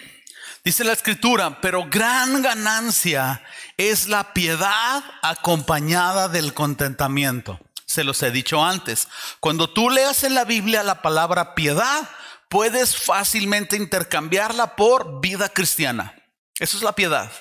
Dice 0.63 0.83
la 0.83 0.93
escritura, 0.93 1.59
pero 1.59 1.87
gran 1.89 2.43
ganancia 2.43 3.43
es 3.77 4.07
la 4.07 4.31
piedad 4.33 5.03
acompañada 5.23 6.27
del 6.27 6.53
contentamiento. 6.53 7.59
Se 7.87 8.03
los 8.03 8.21
he 8.21 8.29
dicho 8.29 8.63
antes. 8.63 9.07
Cuando 9.39 9.71
tú 9.71 9.89
leas 9.89 10.23
en 10.23 10.35
la 10.35 10.45
Biblia 10.45 10.83
la 10.83 11.01
palabra 11.01 11.55
piedad, 11.55 12.07
puedes 12.47 12.95
fácilmente 12.95 13.75
intercambiarla 13.75 14.75
por 14.75 15.19
vida 15.19 15.49
cristiana. 15.49 16.13
Eso 16.59 16.77
es 16.77 16.83
la 16.83 16.93
piedad. 16.93 17.31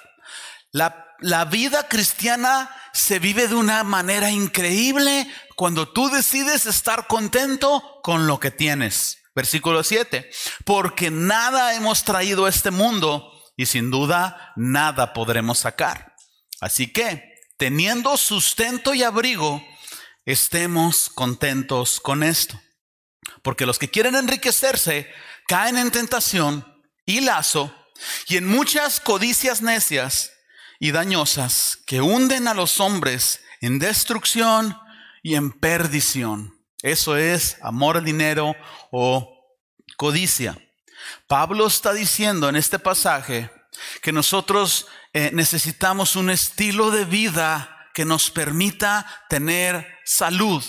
La, 0.73 1.15
la 1.19 1.45
vida 1.45 1.89
cristiana 1.89 2.75
se 2.95 3.19
vive 3.19 3.49
de 3.49 3.55
una 3.55 3.85
manera 3.85 4.31
increíble 4.31 5.31
cuando 5.57 5.87
tú 5.87 6.09
decides 6.09 6.65
estar 6.65 7.07
contento 7.07 8.01
con 8.03 8.27
lo 8.27 8.41
que 8.41 8.51
tienes. 8.51 9.20
Versículo 9.41 9.83
7. 9.83 10.31
Porque 10.67 11.11
nada 11.11 11.75
hemos 11.75 12.05
traído 12.05 12.45
a 12.45 12.51
este 12.51 12.71
mundo 12.71 13.33
y 13.57 13.65
sin 13.65 13.91
duda 13.91 14.53
nada 14.55 15.15
podremos 15.15 15.61
sacar. 15.61 16.15
Así 16.61 16.93
que, 16.93 17.41
teniendo 17.57 18.19
sustento 18.19 18.93
y 18.93 19.03
abrigo, 19.03 19.67
estemos 20.27 21.09
contentos 21.09 22.01
con 22.01 22.23
esto. 22.23 22.61
Porque 23.41 23.65
los 23.65 23.79
que 23.79 23.89
quieren 23.89 24.15
enriquecerse 24.15 25.11
caen 25.47 25.79
en 25.79 25.91
tentación 25.91 26.83
y 27.07 27.23
lazo 27.23 27.75
y 28.29 28.37
en 28.37 28.47
muchas 28.47 29.01
codicias 29.01 29.63
necias 29.63 30.33
y 30.79 30.91
dañosas 30.91 31.79
que 31.87 32.03
hunden 32.03 32.47
a 32.47 32.53
los 32.53 32.79
hombres 32.79 33.41
en 33.63 33.79
destrucción 33.79 34.77
y 35.23 35.37
en 35.37 35.51
perdición. 35.51 36.60
Eso 36.83 37.17
es 37.17 37.59
amor 37.63 37.97
al 37.97 38.05
dinero 38.05 38.55
o 38.91 39.29
codicia. 39.97 40.57
Pablo 41.27 41.67
está 41.67 41.93
diciendo 41.93 42.49
en 42.49 42.57
este 42.57 42.79
pasaje 42.79 43.51
que 44.03 44.13
nosotros 44.13 44.87
eh, 45.13 45.31
necesitamos 45.33 46.17
un 46.17 46.31
estilo 46.31 46.91
de 46.91 47.05
vida 47.05 47.77
que 47.95 48.05
nos 48.05 48.31
permita 48.31 49.07
tener 49.29 49.87
salud. 50.05 50.63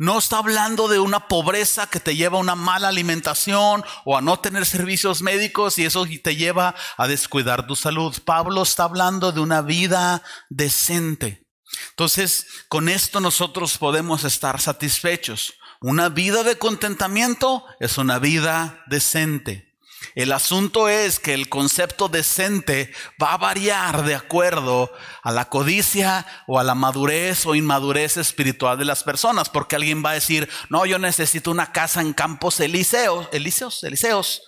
No 0.00 0.18
está 0.18 0.38
hablando 0.38 0.86
de 0.86 1.00
una 1.00 1.26
pobreza 1.26 1.88
que 1.88 1.98
te 1.98 2.14
lleva 2.14 2.38
a 2.38 2.40
una 2.40 2.54
mala 2.54 2.88
alimentación 2.88 3.84
o 4.04 4.16
a 4.16 4.20
no 4.20 4.38
tener 4.38 4.64
servicios 4.64 5.22
médicos 5.22 5.78
y 5.78 5.84
eso 5.84 6.06
te 6.22 6.36
lleva 6.36 6.74
a 6.96 7.08
descuidar 7.08 7.66
tu 7.66 7.74
salud. 7.74 8.16
Pablo 8.24 8.62
está 8.62 8.84
hablando 8.84 9.32
de 9.32 9.40
una 9.40 9.60
vida 9.60 10.22
decente. 10.48 11.47
Entonces, 11.90 12.46
con 12.68 12.88
esto 12.88 13.20
nosotros 13.20 13.78
podemos 13.78 14.24
estar 14.24 14.60
satisfechos. 14.60 15.54
Una 15.80 16.08
vida 16.08 16.42
de 16.42 16.58
contentamiento 16.58 17.64
es 17.80 17.98
una 17.98 18.18
vida 18.18 18.82
decente. 18.86 19.68
El 20.14 20.32
asunto 20.32 20.88
es 20.88 21.18
que 21.18 21.34
el 21.34 21.48
concepto 21.48 22.08
decente 22.08 22.92
va 23.22 23.34
a 23.34 23.38
variar 23.38 24.04
de 24.04 24.14
acuerdo 24.14 24.92
a 25.22 25.32
la 25.32 25.48
codicia 25.48 26.26
o 26.46 26.58
a 26.58 26.64
la 26.64 26.74
madurez 26.74 27.46
o 27.46 27.54
inmadurez 27.54 28.16
espiritual 28.16 28.78
de 28.78 28.84
las 28.84 29.04
personas, 29.04 29.48
porque 29.48 29.76
alguien 29.76 30.04
va 30.04 30.10
a 30.10 30.14
decir, 30.14 30.48
no, 30.70 30.86
yo 30.86 30.98
necesito 30.98 31.50
una 31.50 31.72
casa 31.72 32.00
en 32.00 32.12
campos 32.12 32.60
elíseos, 32.60 33.28
elíseos, 33.32 33.82
elíseos, 33.84 34.42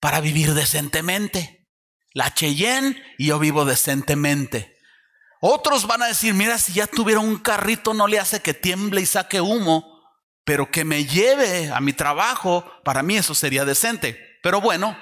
para 0.00 0.20
vivir 0.20 0.54
decentemente. 0.54 1.68
La 2.12 2.32
Cheyenne 2.32 3.00
y 3.18 3.26
yo 3.26 3.38
vivo 3.38 3.64
decentemente. 3.64 4.73
Otros 5.46 5.86
van 5.86 6.02
a 6.02 6.06
decir, 6.06 6.32
mira, 6.32 6.56
si 6.56 6.72
ya 6.72 6.86
tuviera 6.86 7.20
un 7.20 7.36
carrito 7.36 7.92
no 7.92 8.06
le 8.06 8.18
hace 8.18 8.40
que 8.40 8.54
tiemble 8.54 9.02
y 9.02 9.04
saque 9.04 9.42
humo, 9.42 10.00
pero 10.42 10.70
que 10.70 10.86
me 10.86 11.04
lleve 11.04 11.70
a 11.70 11.80
mi 11.80 11.92
trabajo, 11.92 12.64
para 12.82 13.02
mí 13.02 13.18
eso 13.18 13.34
sería 13.34 13.66
decente. 13.66 14.18
Pero 14.42 14.62
bueno, 14.62 14.96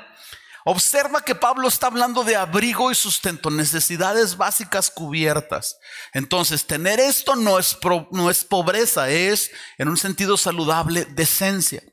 observa 0.65 1.25
que 1.25 1.37
Pablo 1.37 1.69
está 1.69 1.87
hablando 1.87 2.25
de 2.25 2.35
abrigo 2.35 2.91
y 2.91 2.97
sustento, 2.97 3.53
necesidades 3.53 4.37
básicas 4.37 4.91
cubiertas. 4.91 5.79
Entonces, 6.13 6.67
tener 6.67 6.99
esto 6.99 7.37
no 7.37 7.61
es, 7.61 7.79
no 8.11 8.29
es 8.29 8.45
pobreza, 8.45 9.11
es 9.11 9.53
en 9.79 9.89
un 9.89 9.97
sentido 9.97 10.37
saludable 10.37 11.05
decencia. 11.05 11.85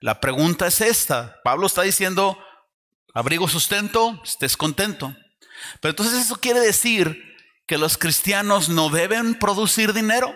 La 0.00 0.18
pregunta 0.18 0.66
es 0.66 0.80
esta. 0.80 1.36
Pablo 1.44 1.68
está 1.68 1.82
diciendo, 1.82 2.36
abrigo, 3.14 3.46
sustento, 3.46 4.20
estés 4.24 4.56
contento. 4.56 5.14
Pero 5.80 5.90
entonces 5.90 6.24
eso 6.24 6.34
quiere 6.40 6.58
decir 6.58 7.33
que 7.66 7.78
los 7.78 7.98
cristianos 7.98 8.68
no 8.68 8.90
deben 8.90 9.38
producir 9.38 9.92
dinero. 9.92 10.34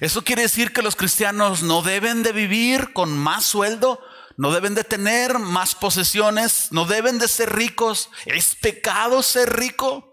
Eso 0.00 0.22
quiere 0.22 0.42
decir 0.42 0.72
que 0.72 0.82
los 0.82 0.96
cristianos 0.96 1.62
no 1.62 1.82
deben 1.82 2.22
de 2.22 2.32
vivir 2.32 2.92
con 2.92 3.16
más 3.16 3.44
sueldo, 3.44 4.00
no 4.36 4.52
deben 4.52 4.74
de 4.74 4.84
tener 4.84 5.38
más 5.38 5.74
posesiones, 5.74 6.68
no 6.70 6.84
deben 6.84 7.18
de 7.18 7.28
ser 7.28 7.54
ricos. 7.54 8.10
¿Es 8.26 8.54
pecado 8.54 9.22
ser 9.22 9.58
rico? 9.58 10.12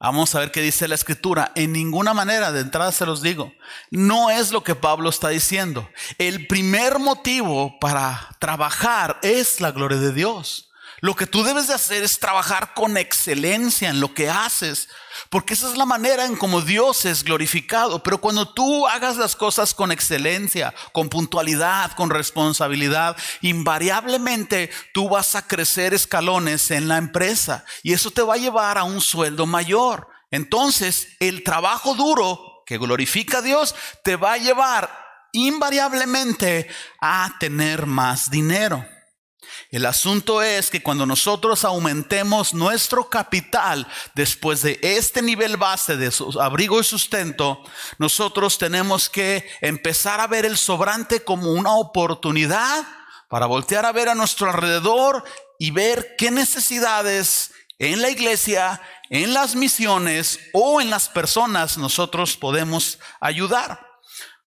Vamos 0.00 0.34
a 0.34 0.40
ver 0.40 0.50
qué 0.50 0.60
dice 0.60 0.88
la 0.88 0.96
escritura. 0.96 1.52
En 1.54 1.72
ninguna 1.72 2.12
manera, 2.12 2.50
de 2.50 2.60
entrada 2.60 2.90
se 2.90 3.06
los 3.06 3.22
digo, 3.22 3.52
no 3.92 4.30
es 4.30 4.50
lo 4.50 4.64
que 4.64 4.74
Pablo 4.74 5.08
está 5.08 5.28
diciendo. 5.28 5.88
El 6.18 6.48
primer 6.48 6.98
motivo 6.98 7.78
para 7.78 8.36
trabajar 8.40 9.20
es 9.22 9.60
la 9.60 9.70
gloria 9.70 9.98
de 9.98 10.12
Dios. 10.12 10.71
Lo 11.02 11.16
que 11.16 11.26
tú 11.26 11.42
debes 11.42 11.66
de 11.66 11.74
hacer 11.74 12.04
es 12.04 12.20
trabajar 12.20 12.74
con 12.74 12.96
excelencia 12.96 13.90
en 13.90 13.98
lo 13.98 14.14
que 14.14 14.30
haces, 14.30 14.88
porque 15.30 15.54
esa 15.54 15.68
es 15.68 15.76
la 15.76 15.84
manera 15.84 16.26
en 16.26 16.36
como 16.36 16.60
Dios 16.60 17.04
es 17.06 17.24
glorificado. 17.24 18.04
Pero 18.04 18.20
cuando 18.20 18.54
tú 18.54 18.86
hagas 18.86 19.16
las 19.16 19.34
cosas 19.34 19.74
con 19.74 19.90
excelencia, 19.90 20.72
con 20.92 21.08
puntualidad, 21.08 21.90
con 21.94 22.08
responsabilidad, 22.08 23.16
invariablemente 23.40 24.70
tú 24.94 25.08
vas 25.08 25.34
a 25.34 25.48
crecer 25.48 25.92
escalones 25.92 26.70
en 26.70 26.86
la 26.86 26.98
empresa 26.98 27.64
y 27.82 27.94
eso 27.94 28.12
te 28.12 28.22
va 28.22 28.34
a 28.34 28.38
llevar 28.38 28.78
a 28.78 28.84
un 28.84 29.00
sueldo 29.00 29.44
mayor. 29.44 30.06
Entonces, 30.30 31.08
el 31.18 31.42
trabajo 31.42 31.96
duro 31.96 32.62
que 32.64 32.78
glorifica 32.78 33.38
a 33.38 33.42
Dios 33.42 33.74
te 34.04 34.14
va 34.14 34.34
a 34.34 34.38
llevar 34.38 34.88
invariablemente 35.32 36.68
a 37.00 37.28
tener 37.40 37.86
más 37.86 38.30
dinero. 38.30 38.86
El 39.70 39.86
asunto 39.86 40.42
es 40.42 40.70
que 40.70 40.82
cuando 40.82 41.06
nosotros 41.06 41.64
aumentemos 41.64 42.54
nuestro 42.54 43.08
capital 43.08 43.86
después 44.14 44.62
de 44.62 44.78
este 44.82 45.22
nivel 45.22 45.56
base 45.56 45.96
de 45.96 46.12
abrigo 46.40 46.80
y 46.80 46.84
sustento, 46.84 47.62
nosotros 47.98 48.58
tenemos 48.58 49.08
que 49.08 49.48
empezar 49.60 50.20
a 50.20 50.26
ver 50.26 50.46
el 50.46 50.56
sobrante 50.56 51.24
como 51.24 51.52
una 51.52 51.74
oportunidad 51.74 52.86
para 53.28 53.46
voltear 53.46 53.86
a 53.86 53.92
ver 53.92 54.08
a 54.08 54.14
nuestro 54.14 54.50
alrededor 54.50 55.24
y 55.58 55.70
ver 55.70 56.16
qué 56.18 56.30
necesidades 56.30 57.52
en 57.78 58.02
la 58.02 58.10
iglesia, 58.10 58.80
en 59.10 59.32
las 59.32 59.54
misiones 59.54 60.38
o 60.52 60.80
en 60.80 60.90
las 60.90 61.08
personas 61.08 61.78
nosotros 61.78 62.36
podemos 62.36 62.98
ayudar. 63.20 63.91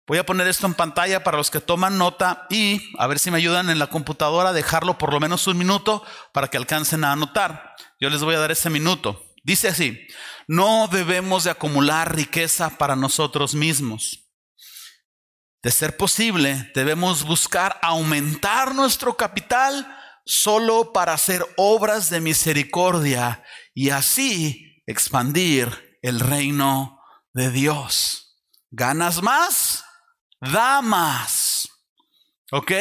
Voy 0.06 0.18
a 0.18 0.26
poner 0.26 0.46
esto 0.46 0.66
en 0.66 0.74
pantalla 0.74 1.24
para 1.24 1.38
los 1.38 1.50
que 1.50 1.60
toman 1.60 1.96
nota 1.96 2.46
y 2.50 2.92
a 2.98 3.06
ver 3.06 3.18
si 3.18 3.30
me 3.30 3.38
ayudan 3.38 3.70
en 3.70 3.78
la 3.78 3.86
computadora 3.86 4.50
a 4.50 4.52
dejarlo 4.52 4.98
por 4.98 5.12
lo 5.12 5.18
menos 5.18 5.46
un 5.46 5.56
minuto 5.56 6.04
para 6.32 6.48
que 6.48 6.58
alcancen 6.58 7.04
a 7.04 7.12
anotar. 7.12 7.74
Yo 7.98 8.10
les 8.10 8.22
voy 8.22 8.34
a 8.34 8.38
dar 8.38 8.50
ese 8.50 8.68
minuto. 8.68 9.24
Dice 9.44 9.68
así, 9.68 10.06
no 10.46 10.88
debemos 10.88 11.44
de 11.44 11.50
acumular 11.50 12.14
riqueza 12.14 12.76
para 12.76 12.96
nosotros 12.96 13.54
mismos. 13.54 14.30
De 15.62 15.70
ser 15.70 15.96
posible, 15.96 16.70
debemos 16.74 17.24
buscar 17.24 17.78
aumentar 17.80 18.74
nuestro 18.74 19.16
capital 19.16 19.86
solo 20.26 20.92
para 20.92 21.14
hacer 21.14 21.44
obras 21.56 22.10
de 22.10 22.20
misericordia 22.20 23.42
y 23.72 23.88
así 23.88 24.82
expandir 24.86 25.98
el 26.02 26.20
reino 26.20 27.00
de 27.32 27.50
Dios. 27.50 28.38
¿Ganas 28.70 29.22
más? 29.22 29.83
Da 30.52 30.82
más. 30.82 31.68
¿Ok? 32.50 32.72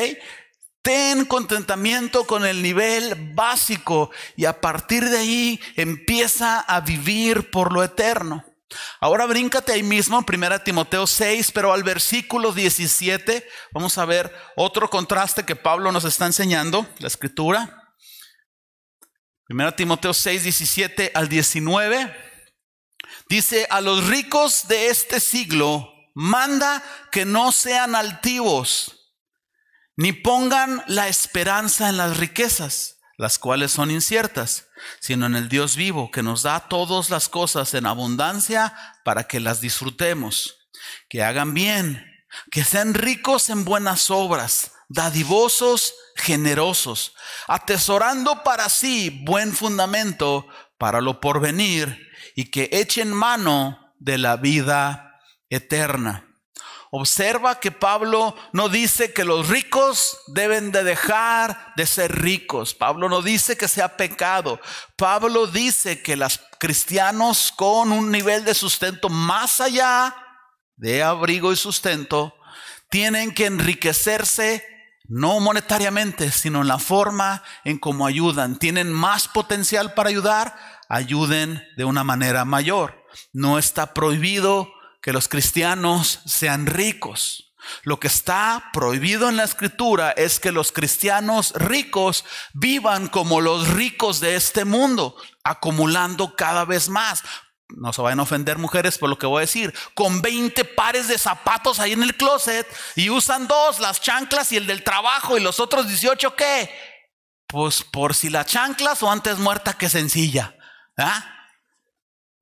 Ten 0.81 1.25
contentamiento 1.25 2.27
con 2.27 2.45
el 2.45 2.61
nivel 2.61 3.15
básico 3.33 4.11
y 4.35 4.45
a 4.45 4.59
partir 4.59 5.05
de 5.09 5.19
ahí 5.19 5.61
empieza 5.77 6.59
a 6.59 6.81
vivir 6.81 7.49
por 7.51 7.71
lo 7.71 7.83
eterno. 7.83 8.43
Ahora 8.99 9.25
bríncate 9.25 9.71
ahí 9.71 9.83
mismo, 9.83 10.25
1 10.27 10.59
Timoteo 10.61 11.07
6, 11.07 11.51
pero 11.53 11.71
al 11.73 11.83
versículo 11.83 12.51
17 12.51 13.47
vamos 13.71 13.97
a 13.97 14.05
ver 14.05 14.35
otro 14.55 14.89
contraste 14.89 15.45
que 15.45 15.55
Pablo 15.55 15.91
nos 15.91 16.05
está 16.05 16.25
enseñando, 16.25 16.85
la 16.99 17.07
escritura. 17.07 17.95
1 19.49 19.75
Timoteo 19.75 20.13
6, 20.13 20.43
17 20.43 21.11
al 21.13 21.29
19. 21.29 22.13
Dice, 23.29 23.67
a 23.69 23.79
los 23.79 24.07
ricos 24.07 24.67
de 24.67 24.87
este 24.87 25.19
siglo 25.19 25.92
manda 26.13 26.83
que 27.11 27.25
no 27.25 27.51
sean 27.51 27.95
altivos, 27.95 29.13
ni 29.95 30.11
pongan 30.11 30.83
la 30.87 31.07
esperanza 31.07 31.89
en 31.89 31.97
las 31.97 32.17
riquezas, 32.17 32.99
las 33.17 33.37
cuales 33.37 33.71
son 33.71 33.91
inciertas, 33.91 34.67
sino 34.99 35.25
en 35.25 35.35
el 35.35 35.49
Dios 35.49 35.75
vivo, 35.75 36.11
que 36.11 36.23
nos 36.23 36.43
da 36.43 36.67
todas 36.67 37.09
las 37.09 37.29
cosas 37.29 37.73
en 37.73 37.85
abundancia 37.85 38.75
para 39.03 39.25
que 39.25 39.39
las 39.39 39.61
disfrutemos, 39.61 40.69
que 41.09 41.23
hagan 41.23 41.53
bien, 41.53 42.05
que 42.51 42.63
sean 42.63 42.93
ricos 42.93 43.49
en 43.49 43.65
buenas 43.65 44.09
obras, 44.09 44.71
dadivosos, 44.89 45.93
generosos, 46.15 47.13
atesorando 47.47 48.43
para 48.43 48.69
sí 48.69 49.21
buen 49.25 49.53
fundamento 49.53 50.47
para 50.77 51.01
lo 51.01 51.21
porvenir, 51.21 52.09
y 52.35 52.49
que 52.49 52.69
echen 52.71 53.13
mano 53.13 53.93
de 53.99 54.17
la 54.17 54.37
vida 54.37 55.12
eterna. 55.55 56.29
Observa 56.95 57.59
que 57.59 57.71
Pablo 57.71 58.35
no 58.51 58.69
dice 58.69 59.13
que 59.13 59.25
los 59.25 59.47
ricos 59.47 60.15
deben 60.27 60.71
de 60.71 60.83
dejar 60.83 61.73
de 61.75 61.87
ser 61.87 62.21
ricos. 62.21 62.75
Pablo 62.75 63.09
no 63.09 63.23
dice 63.23 63.57
que 63.57 63.67
sea 63.67 63.97
pecado. 63.97 64.59
Pablo 64.95 65.47
dice 65.47 66.03
que 66.03 66.15
los 66.15 66.39
cristianos 66.59 67.51
con 67.55 67.91
un 67.91 68.11
nivel 68.11 68.45
de 68.45 68.53
sustento 68.53 69.09
más 69.09 69.59
allá 69.59 70.15
de 70.75 71.01
abrigo 71.01 71.51
y 71.51 71.55
sustento 71.55 72.35
tienen 72.89 73.33
que 73.33 73.47
enriquecerse 73.47 74.63
no 75.07 75.39
monetariamente, 75.39 76.31
sino 76.31 76.61
en 76.61 76.67
la 76.67 76.77
forma 76.77 77.43
en 77.63 77.79
cómo 77.79 78.05
ayudan. 78.05 78.59
Tienen 78.59 78.93
más 78.93 79.27
potencial 79.27 79.95
para 79.95 80.09
ayudar, 80.09 80.55
ayuden 80.89 81.63
de 81.75 81.85
una 81.85 82.03
manera 82.03 82.45
mayor. 82.45 83.03
No 83.31 83.57
está 83.57 83.95
prohibido 83.95 84.71
que 85.03 85.13
los 85.13 85.27
cristianos 85.27 86.21
sean 86.25 86.65
ricos. 86.65 87.53
Lo 87.83 87.99
que 87.99 88.07
está 88.07 88.69
prohibido 88.71 89.29
en 89.29 89.35
la 89.35 89.43
escritura 89.43 90.11
es 90.11 90.39
que 90.39 90.51
los 90.51 90.71
cristianos 90.71 91.53
ricos 91.55 92.25
vivan 92.53 93.09
como 93.09 93.41
los 93.41 93.67
ricos 93.67 94.21
de 94.21 94.35
este 94.35 94.65
mundo, 94.65 95.15
acumulando 95.43 96.35
cada 96.35 96.63
vez 96.63 96.87
más. 96.87 97.21
No 97.67 97.91
se 97.91 98.01
vayan 98.01 98.21
a 98.21 98.23
ofender 98.23 98.57
mujeres 98.57 98.97
por 98.97 99.09
lo 99.09 99.17
que 99.17 99.25
voy 99.25 99.39
a 99.39 99.41
decir. 99.41 99.73
Con 99.93 100.21
20 100.21 100.63
pares 100.65 101.09
de 101.09 101.17
zapatos 101.17 101.79
ahí 101.79 101.91
en 101.91 102.03
el 102.03 102.15
closet 102.15 102.65
y 102.95 103.09
usan 103.09 103.47
dos, 103.47 103.79
las 103.79 103.99
chanclas 103.99 104.53
y 104.53 104.57
el 104.57 104.67
del 104.67 104.83
trabajo 104.83 105.37
y 105.37 105.41
los 105.41 105.59
otros 105.59 105.87
18 105.87 106.35
qué? 106.35 106.73
Pues 107.47 107.83
por 107.83 108.13
si 108.15 108.29
las 108.29 108.45
chanclas 108.45 109.03
o 109.03 109.11
antes 109.11 109.37
muerta 109.37 109.73
que 109.73 109.89
sencilla. 109.89 110.55
¿Ah? 110.97 111.42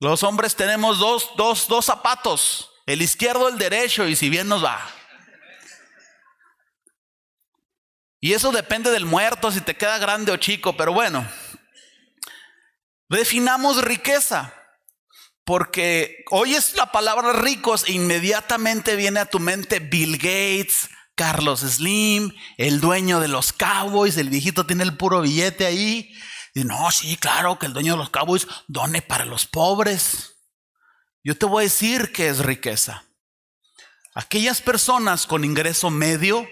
Los 0.01 0.23
hombres 0.23 0.55
tenemos 0.55 0.97
dos, 0.97 1.29
dos, 1.37 1.67
dos 1.67 1.85
zapatos, 1.85 2.71
el 2.87 3.03
izquierdo, 3.03 3.47
el 3.47 3.59
derecho, 3.59 4.07
y 4.07 4.15
si 4.15 4.29
bien 4.31 4.47
nos 4.47 4.65
va. 4.65 4.83
Y 8.19 8.33
eso 8.33 8.51
depende 8.51 8.89
del 8.89 9.05
muerto, 9.05 9.51
si 9.51 9.61
te 9.61 9.75
queda 9.75 9.99
grande 9.99 10.31
o 10.31 10.37
chico, 10.37 10.75
pero 10.75 10.91
bueno. 10.91 11.23
Definamos 13.09 13.83
riqueza, 13.83 14.51
porque 15.45 16.23
oyes 16.31 16.75
la 16.75 16.91
palabra 16.91 17.33
ricos 17.33 17.83
e 17.87 17.91
inmediatamente 17.91 18.95
viene 18.95 19.19
a 19.19 19.27
tu 19.27 19.39
mente 19.39 19.77
Bill 19.77 20.17
Gates, 20.17 20.89
Carlos 21.13 21.59
Slim, 21.59 22.33
el 22.57 22.81
dueño 22.81 23.19
de 23.19 23.27
los 23.27 23.53
Cowboys, 23.53 24.17
el 24.17 24.29
viejito 24.29 24.65
tiene 24.65 24.81
el 24.81 24.97
puro 24.97 25.21
billete 25.21 25.67
ahí. 25.67 26.11
Y 26.53 26.63
no, 26.63 26.91
sí, 26.91 27.15
claro, 27.17 27.57
que 27.57 27.65
el 27.65 27.73
dueño 27.73 27.93
de 27.93 27.99
los 27.99 28.09
Cowboys 28.09 28.47
done 28.67 29.01
para 29.01 29.25
los 29.25 29.45
pobres. 29.45 30.35
Yo 31.23 31.37
te 31.37 31.45
voy 31.45 31.63
a 31.63 31.63
decir 31.63 32.11
que 32.11 32.27
es 32.27 32.39
riqueza. 32.39 33.05
Aquellas 34.13 34.61
personas 34.61 35.25
con 35.25 35.45
ingreso 35.45 35.89
medio, 35.89 36.47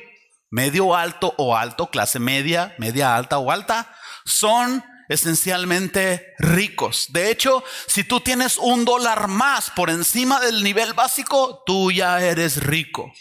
medio 0.50 0.96
alto 0.96 1.34
o 1.38 1.58
alto, 1.58 1.90
clase 1.90 2.20
media, 2.20 2.76
media 2.78 3.16
alta 3.16 3.38
o 3.40 3.52
alta, 3.52 3.94
son 4.26 4.84
esencialmente 5.10 6.34
ricos. 6.38 7.08
De 7.10 7.30
hecho, 7.30 7.64
si 7.88 8.04
tú 8.06 8.22
tienes 8.22 8.58
un 8.58 8.86
dólar 8.86 9.28
más 9.28 9.72
por 9.72 9.90
encima 9.90 10.40
del 10.40 10.64
nivel 10.64 10.94
básico, 10.94 11.64
tú 11.66 11.92
ya 11.92 12.22
eres 12.22 12.64
rico. 12.64 13.12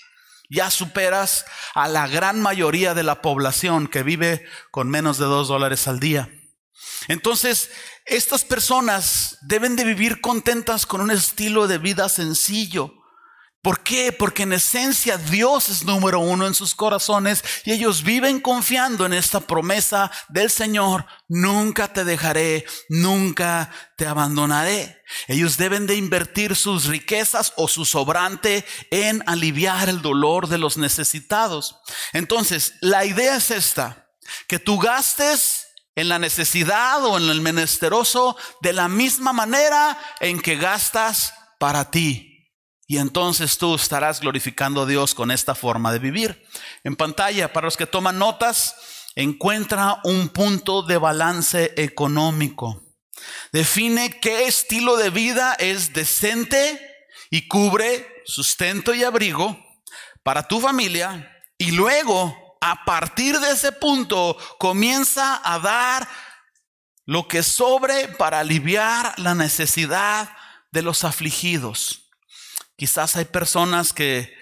Ya 0.51 0.71
superas 0.71 1.45
a 1.75 1.89
la 1.89 2.07
gran 2.07 2.41
mayoría 2.41 2.95
de 2.95 3.03
la 3.03 3.21
población 3.21 3.89
que 3.89 4.03
vive 4.03 4.47
con 4.71 4.89
menos 4.89 5.19
de 5.19 5.25
dos 5.25 5.49
dólares 5.49 5.89
al 5.89 5.99
día. 5.99 6.31
Entonces, 7.07 7.71
estas 8.05 8.45
personas 8.45 9.39
deben 9.43 9.77
de 9.77 9.85
vivir 9.85 10.21
contentas 10.21 10.87
con 10.87 11.01
un 11.01 11.11
estilo 11.11 11.69
de 11.69 11.79
vida 11.79 12.09
sencillo. 12.09 12.95
¿Por 13.61 13.83
qué? 13.83 14.13
Porque 14.13 14.45
en 14.45 14.53
esencia 14.53 15.19
Dios 15.19 15.69
es 15.69 15.85
número 15.85 16.21
uno 16.21 16.47
en 16.47 16.55
sus 16.55 16.75
corazones 16.75 17.43
y 17.65 17.73
ellos 17.73 18.05
viven 18.05 18.41
confiando 18.41 19.05
en 19.05 19.13
esta 19.13 19.41
promesa 19.41 20.13
del 20.29 20.49
Señor, 20.49 21.05
nunca 21.29 21.93
te 21.93 22.05
dejaré, 22.05 22.65
nunca 22.89 23.71
te 23.97 24.07
abandonaré. 24.07 25.03
Ellos 25.27 25.57
deben 25.57 25.87
de 25.87 25.97
invertir 25.97 26.55
sus 26.55 26.87
riquezas 26.87 27.53
o 27.57 27.67
su 27.67 27.85
sobrante 27.85 28.65
en 28.91 29.25
aliviar 29.27 29.89
el 29.89 30.03
dolor 30.03 30.49
de 30.49 30.59
los 30.59 30.79
necesitados. 30.79 31.77
Entonces, 32.13 32.75
la 32.81 33.05
idea 33.05 33.37
es 33.37 33.51
esta, 33.51 34.09
que 34.47 34.59
tú 34.59 34.79
gastes 34.79 35.68
en 35.99 36.09
la 36.09 36.21
necesidad 36.21 37.05
o 37.05 37.19
en 37.19 37.29
el 37.29 37.41
menesteroso 37.41 38.37
de 38.61 38.73
la 38.73 38.87
misma 38.87 39.33
manera 39.33 39.99
en 40.21 40.41
que 40.41 40.55
gastas 40.55 41.35
para 41.59 41.91
ti. 41.91 42.55
Y 42.87 42.99
entonces 42.99 43.59
tú 43.59 43.75
estarás 43.75 44.21
glorificando 44.21 44.83
a 44.83 44.87
Dios 44.87 45.13
con 45.13 45.33
esta 45.33 45.57
forma 45.57 45.93
de 45.93 45.99
vivir. 45.99 46.47
En 46.85 46.95
pantalla, 46.95 47.53
para 47.53 47.67
los 47.67 47.77
que 47.77 47.87
toman 47.87 48.17
notas, 48.17 48.77
encuentra 49.17 49.99
un 50.05 50.29
punto 50.29 50.85
de 50.85 50.99
balance 50.99 51.75
económico. 51.77 52.81
Define 53.51 54.21
qué 54.21 54.47
estilo 54.47 54.97
de 54.97 55.11
vida 55.11 55.55
es 55.55 55.93
decente 55.95 56.81
y 57.29 57.49
cubre 57.49 58.07
sustento 58.25 58.95
y 58.95 59.03
abrigo 59.03 59.59
para 60.23 60.47
tu 60.47 60.61
familia 60.61 61.29
y 61.59 61.73
luego 61.73 62.48
a 62.61 62.85
partir 62.85 63.39
de 63.41 63.53
ese 63.53 63.73
punto 63.73 64.37
comienza 64.59 65.41
a 65.45 65.59
dar 65.59 66.09
lo 67.05 67.27
que 67.27 67.43
sobre 67.43 68.09
para 68.09 68.41
aliviar 68.41 69.19
la 69.19 69.35
necesidad 69.35 70.31
de 70.71 70.83
los 70.83 71.05
afligidos. 71.05 72.11
Quizás 72.77 73.17
hay 73.17 73.25
personas 73.25 73.93
que, 73.93 74.37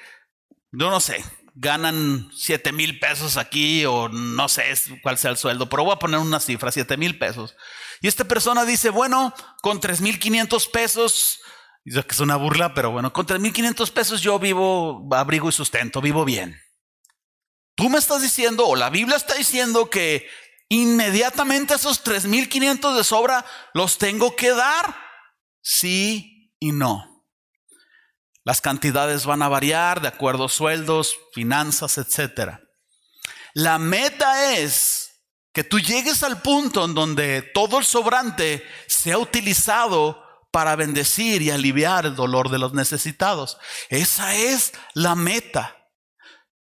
yo 0.72 0.90
no 0.90 1.00
sé, 1.00 1.24
ganan 1.54 2.28
7 2.34 2.72
mil 2.72 2.98
pesos 2.98 3.36
aquí 3.36 3.84
o 3.86 4.08
no 4.08 4.48
sé 4.48 4.64
cuál 5.02 5.16
sea 5.16 5.30
el 5.30 5.38
sueldo, 5.38 5.68
pero 5.68 5.84
voy 5.84 5.94
a 5.94 5.98
poner 5.98 6.20
una 6.20 6.40
cifra, 6.40 6.70
7 6.70 6.96
mil 6.96 7.18
pesos. 7.18 7.56
Y 8.02 8.08
esta 8.08 8.24
persona 8.24 8.64
dice, 8.64 8.90
bueno, 8.90 9.32
con 9.62 9.80
3 9.80 10.00
mil 10.00 10.18
500 10.18 10.68
pesos, 10.68 11.40
que 11.84 12.00
es 12.10 12.20
una 12.20 12.36
burla, 12.36 12.74
pero 12.74 12.90
bueno, 12.90 13.12
con 13.12 13.26
3 13.26 13.40
mil 13.40 13.52
500 13.52 13.90
pesos 13.90 14.20
yo 14.20 14.38
vivo, 14.38 15.08
abrigo 15.12 15.48
y 15.48 15.52
sustento, 15.52 16.00
vivo 16.00 16.24
bien. 16.24 16.60
Tú 17.76 17.90
me 17.90 17.98
estás 17.98 18.22
diciendo, 18.22 18.66
o 18.66 18.74
la 18.74 18.90
Biblia 18.90 19.16
está 19.16 19.34
diciendo 19.34 19.90
que 19.90 20.28
inmediatamente 20.68 21.74
esos 21.74 22.02
3.500 22.02 22.96
de 22.96 23.04
sobra 23.04 23.44
los 23.74 23.98
tengo 23.98 24.34
que 24.34 24.50
dar. 24.50 24.96
Sí 25.60 26.52
y 26.58 26.72
no. 26.72 27.24
Las 28.44 28.60
cantidades 28.60 29.26
van 29.26 29.42
a 29.42 29.48
variar 29.48 30.00
de 30.00 30.08
acuerdo 30.08 30.46
a 30.46 30.48
sueldos, 30.48 31.16
finanzas, 31.32 31.98
etc. 31.98 32.60
La 33.54 33.78
meta 33.78 34.54
es 34.54 35.06
que 35.52 35.64
tú 35.64 35.80
llegues 35.80 36.22
al 36.22 36.40
punto 36.42 36.84
en 36.84 36.94
donde 36.94 37.42
todo 37.42 37.78
el 37.78 37.84
sobrante 37.84 38.66
sea 38.86 39.18
utilizado 39.18 40.22
para 40.50 40.76
bendecir 40.76 41.42
y 41.42 41.50
aliviar 41.50 42.06
el 42.06 42.14
dolor 42.14 42.48
de 42.48 42.58
los 42.58 42.72
necesitados. 42.72 43.58
Esa 43.90 44.34
es 44.34 44.72
la 44.94 45.14
meta. 45.14 45.75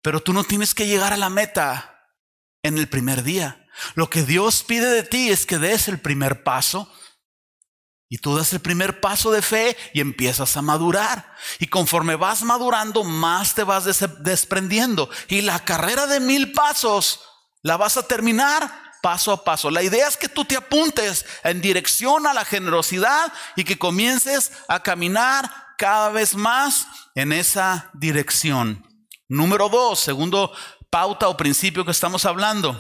Pero 0.05 0.21
tú 0.21 0.33
no 0.33 0.43
tienes 0.43 0.75
que 0.75 0.85
llegar 0.85 1.13
a 1.13 1.17
la 1.17 1.31
meta 1.31 2.11
en 2.61 2.77
el 2.77 2.87
primer 2.87 3.23
día. 3.23 3.65
Lo 3.95 4.07
que 4.07 4.21
Dios 4.21 4.63
pide 4.63 4.87
de 4.87 5.01
ti 5.01 5.31
es 5.31 5.47
que 5.47 5.57
des 5.57 5.87
el 5.87 5.99
primer 5.99 6.43
paso. 6.43 6.93
Y 8.07 8.19
tú 8.19 8.37
das 8.37 8.53
el 8.53 8.59
primer 8.59 9.01
paso 9.01 9.31
de 9.31 9.41
fe 9.41 9.75
y 9.95 10.01
empiezas 10.01 10.57
a 10.57 10.61
madurar. 10.61 11.33
Y 11.57 11.65
conforme 11.65 12.17
vas 12.17 12.43
madurando, 12.43 13.03
más 13.03 13.55
te 13.55 13.63
vas 13.63 13.85
desprendiendo. 14.19 15.09
Y 15.27 15.41
la 15.41 15.65
carrera 15.65 16.05
de 16.05 16.19
mil 16.19 16.51
pasos 16.51 17.21
la 17.63 17.75
vas 17.75 17.97
a 17.97 18.07
terminar 18.07 18.71
paso 19.01 19.31
a 19.31 19.43
paso. 19.43 19.71
La 19.71 19.81
idea 19.81 20.07
es 20.07 20.17
que 20.17 20.29
tú 20.29 20.45
te 20.45 20.55
apuntes 20.55 21.25
en 21.43 21.61
dirección 21.61 22.27
a 22.27 22.33
la 22.35 22.45
generosidad 22.45 23.33
y 23.55 23.63
que 23.63 23.79
comiences 23.79 24.51
a 24.67 24.83
caminar 24.83 25.51
cada 25.79 26.09
vez 26.09 26.35
más 26.35 26.85
en 27.15 27.33
esa 27.33 27.89
dirección. 27.95 28.85
Número 29.27 29.69
dos, 29.69 29.99
segundo 29.99 30.51
pauta 30.91 31.27
o 31.29 31.37
principio 31.37 31.83
que 31.83 31.91
estamos 31.91 32.25
hablando, 32.25 32.77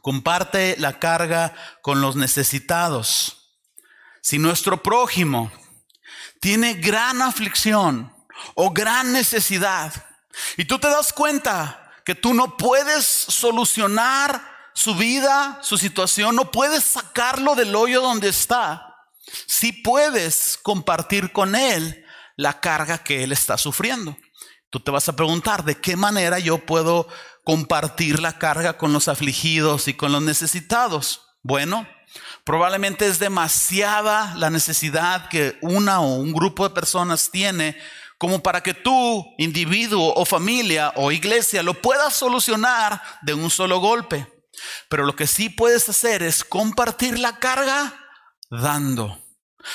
comparte 0.00 0.76
la 0.78 0.98
carga 0.98 1.54
con 1.82 2.00
los 2.00 2.16
necesitados. 2.16 3.60
Si 4.22 4.38
nuestro 4.38 4.82
prójimo 4.82 5.52
tiene 6.40 6.74
gran 6.74 7.20
aflicción 7.20 8.12
o 8.54 8.70
gran 8.70 9.12
necesidad 9.12 9.92
y 10.56 10.64
tú 10.64 10.78
te 10.78 10.88
das 10.88 11.12
cuenta 11.12 11.92
que 12.04 12.14
tú 12.14 12.32
no 12.32 12.56
puedes 12.56 13.04
solucionar 13.04 14.42
su 14.72 14.94
vida, 14.94 15.58
su 15.62 15.76
situación, 15.76 16.34
no 16.34 16.50
puedes 16.50 16.84
sacarlo 16.84 17.54
del 17.54 17.76
hoyo 17.76 18.00
donde 18.00 18.28
está, 18.28 18.96
si 19.46 19.72
puedes 19.72 20.58
compartir 20.62 21.32
con 21.32 21.54
él 21.54 22.06
la 22.36 22.60
carga 22.60 22.98
que 22.98 23.24
él 23.24 23.32
está 23.32 23.58
sufriendo. 23.58 24.16
Tú 24.70 24.80
te 24.80 24.90
vas 24.90 25.08
a 25.08 25.16
preguntar, 25.16 25.64
¿de 25.64 25.80
qué 25.80 25.96
manera 25.96 26.38
yo 26.38 26.58
puedo 26.58 27.08
compartir 27.44 28.20
la 28.20 28.38
carga 28.38 28.76
con 28.76 28.92
los 28.92 29.08
afligidos 29.08 29.88
y 29.88 29.94
con 29.94 30.12
los 30.12 30.22
necesitados? 30.22 31.22
Bueno, 31.42 31.88
probablemente 32.44 33.06
es 33.06 33.18
demasiada 33.18 34.34
la 34.36 34.50
necesidad 34.50 35.28
que 35.28 35.58
una 35.62 36.00
o 36.00 36.16
un 36.16 36.32
grupo 36.32 36.68
de 36.68 36.74
personas 36.74 37.30
tiene 37.30 37.78
como 38.18 38.42
para 38.42 38.62
que 38.62 38.74
tú, 38.74 39.24
individuo 39.38 40.12
o 40.14 40.24
familia 40.24 40.92
o 40.96 41.12
iglesia, 41.12 41.62
lo 41.62 41.74
puedas 41.74 42.14
solucionar 42.14 43.00
de 43.22 43.32
un 43.32 43.48
solo 43.48 43.78
golpe. 43.78 44.26
Pero 44.90 45.06
lo 45.06 45.14
que 45.14 45.28
sí 45.28 45.48
puedes 45.48 45.88
hacer 45.88 46.22
es 46.24 46.42
compartir 46.42 47.18
la 47.18 47.38
carga 47.38 47.94
dando. 48.50 49.24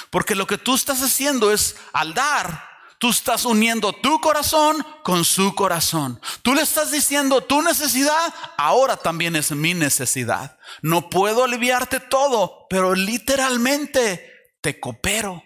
Porque 0.10 0.36
lo 0.36 0.46
que 0.46 0.58
tú 0.58 0.76
estás 0.76 1.02
haciendo 1.02 1.52
es 1.52 1.78
al 1.94 2.14
dar, 2.14 2.73
Tú 3.04 3.10
estás 3.10 3.44
uniendo 3.44 3.92
tu 3.92 4.22
corazón 4.22 4.78
con 5.04 5.26
su 5.26 5.54
corazón. 5.56 6.22
Tú 6.42 6.56
le 6.56 6.62
estás 6.62 6.90
diciendo 6.90 7.42
tu 7.44 7.62
necesidad, 7.62 8.34
ahora 8.56 8.96
también 8.96 9.36
es 9.36 9.52
mi 9.52 9.74
necesidad. 9.74 10.58
No 10.82 11.10
puedo 11.10 11.44
aliviarte 11.44 12.00
todo, 12.00 12.66
pero 12.70 12.96
literalmente 12.96 14.32
te 14.62 14.80
coopero. 14.80 15.44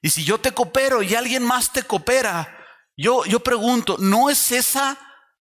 Y 0.00 0.10
si 0.10 0.22
yo 0.22 0.38
te 0.38 0.52
coopero 0.52 1.02
y 1.02 1.16
alguien 1.16 1.42
más 1.42 1.72
te 1.72 1.82
coopera, 1.82 2.56
yo, 2.96 3.24
yo 3.24 3.40
pregunto, 3.40 3.96
¿no 3.98 4.30
es 4.30 4.52
esa 4.52 4.96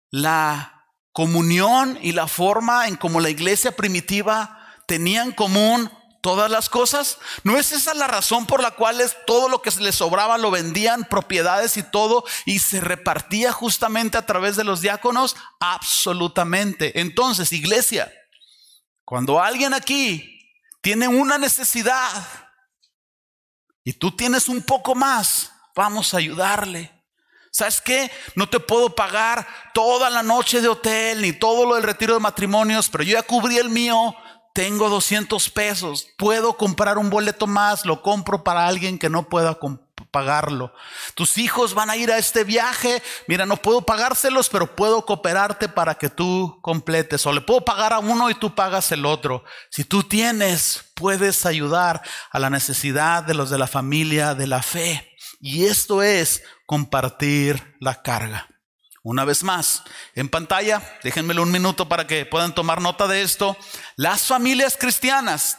la 0.10 0.88
comunión 1.12 2.00
y 2.02 2.14
la 2.14 2.26
forma 2.26 2.88
en 2.88 2.96
como 2.96 3.20
la 3.20 3.30
iglesia 3.30 3.76
primitiva 3.76 4.74
tenía 4.88 5.22
en 5.22 5.34
común 5.34 5.92
todas 6.22 6.50
las 6.50 6.70
cosas? 6.70 7.18
¿No 7.44 7.58
es 7.58 7.72
esa 7.72 7.94
la 7.94 8.08
razón 8.08 8.46
por 8.46 8.62
la 8.62 8.72
cual 8.72 9.02
es 9.02 9.18
todo 9.26 9.50
lo 9.50 9.62
que 9.62 9.72
les 9.72 9.96
sobraba 9.96 10.38
lo 10.38 10.52
vendían, 10.52 11.04
propiedades 11.04 11.78
y 11.78 11.84
todo, 11.84 12.24
y 12.46 12.60
se 12.60 12.80
repartía 12.80 13.52
justamente 13.52 14.18
a 14.18 14.26
través 14.26 14.56
de 14.56 14.64
los 14.64 14.82
diáconos? 14.82 15.36
Absolutamente. 15.60 17.02
Entonces, 17.02 17.52
iglesia, 17.52 18.14
cuando 19.04 19.42
alguien 19.42 19.74
aquí 19.74 20.40
tiene 20.82 21.08
una 21.08 21.38
necesidad 21.38 22.28
y 23.84 23.94
tú 23.94 24.16
tienes 24.16 24.48
un 24.48 24.62
poco 24.62 24.96
más, 24.96 25.52
vamos 25.76 26.14
a 26.14 26.18
ayudarle. 26.18 26.92
¿Sabes 27.52 27.82
qué? 27.82 28.10
No 28.36 28.48
te 28.48 28.62
puedo 28.62 28.96
pagar 28.96 29.46
toda 29.74 30.10
la 30.10 30.24
noche 30.24 30.62
de 30.62 30.70
hotel 30.70 31.22
ni 31.22 31.34
todo 31.34 31.66
lo 31.66 31.76
del 31.76 31.84
retiro 31.84 32.14
de 32.14 32.22
matrimonios, 32.22 32.88
pero 32.90 33.04
yo 33.04 33.14
ya 33.14 33.24
cubrí 33.24 33.58
el 33.58 33.70
mío 33.70 34.16
tengo 34.54 34.90
200 34.90 35.50
pesos, 35.50 36.08
puedo 36.18 36.58
comprar 36.58 36.98
un 36.98 37.10
boleto 37.10 37.48
más, 37.48 37.86
lo 37.86 38.02
compro 38.02 38.44
para 38.44 38.68
alguien 38.68 39.00
que 39.00 39.10
no 39.10 39.30
pueda 39.30 39.58
pagarlo. 40.12 40.74
Tus 41.16 41.38
hijos 41.38 41.74
van 41.74 41.90
a 41.90 41.96
ir 41.96 42.12
a 42.12 42.18
este 42.18 42.44
viaje, 42.44 43.02
mira, 43.28 43.46
no 43.46 43.58
puedo 43.58 43.82
pagárselos, 43.82 44.50
pero 44.50 44.76
puedo 44.76 45.06
cooperarte 45.06 45.70
para 45.70 45.96
que 45.96 46.10
tú 46.10 46.60
completes. 46.62 47.26
O 47.26 47.34
le 47.34 47.42
puedo 47.42 47.64
pagar 47.64 47.94
a 47.94 48.00
uno 48.00 48.30
y 48.30 48.36
tú 48.36 48.54
pagas 48.54 48.92
el 48.92 49.06
otro. 49.06 49.44
Si 49.70 49.84
tú 49.84 50.04
tienes, 50.04 50.92
puedes 50.96 51.46
ayudar 51.46 52.02
a 52.30 52.40
la 52.40 52.50
necesidad 52.50 53.24
de 53.24 53.34
los 53.34 53.50
de 53.50 53.58
la 53.58 53.68
familia 53.68 54.36
de 54.36 54.48
la 54.48 54.62
fe. 54.62 55.10
Y 55.40 55.66
esto 55.66 56.04
es 56.04 56.44
compartir 56.66 57.76
la 57.80 58.02
carga. 58.02 58.51
Una 59.04 59.26
vez 59.26 59.44
más, 59.44 59.84
en 60.14 60.30
pantalla, 60.30 61.00
déjenmelo 61.04 61.42
un 61.42 61.52
minuto 61.52 61.90
para 61.90 62.06
que 62.06 62.26
puedan 62.26 62.54
tomar 62.54 62.82
nota 62.82 63.08
de 63.08 63.24
esto. 63.24 63.58
Las 63.96 64.24
familias 64.24 64.78
cristianas 64.80 65.58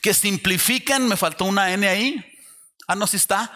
que 0.00 0.14
simplifiquen, 0.14 1.06
me 1.06 1.16
faltó 1.16 1.44
una 1.44 1.72
N 1.72 1.86
ahí. 1.86 2.24
Ah, 2.88 2.96
no, 2.96 3.06
si 3.06 3.16
está. 3.18 3.52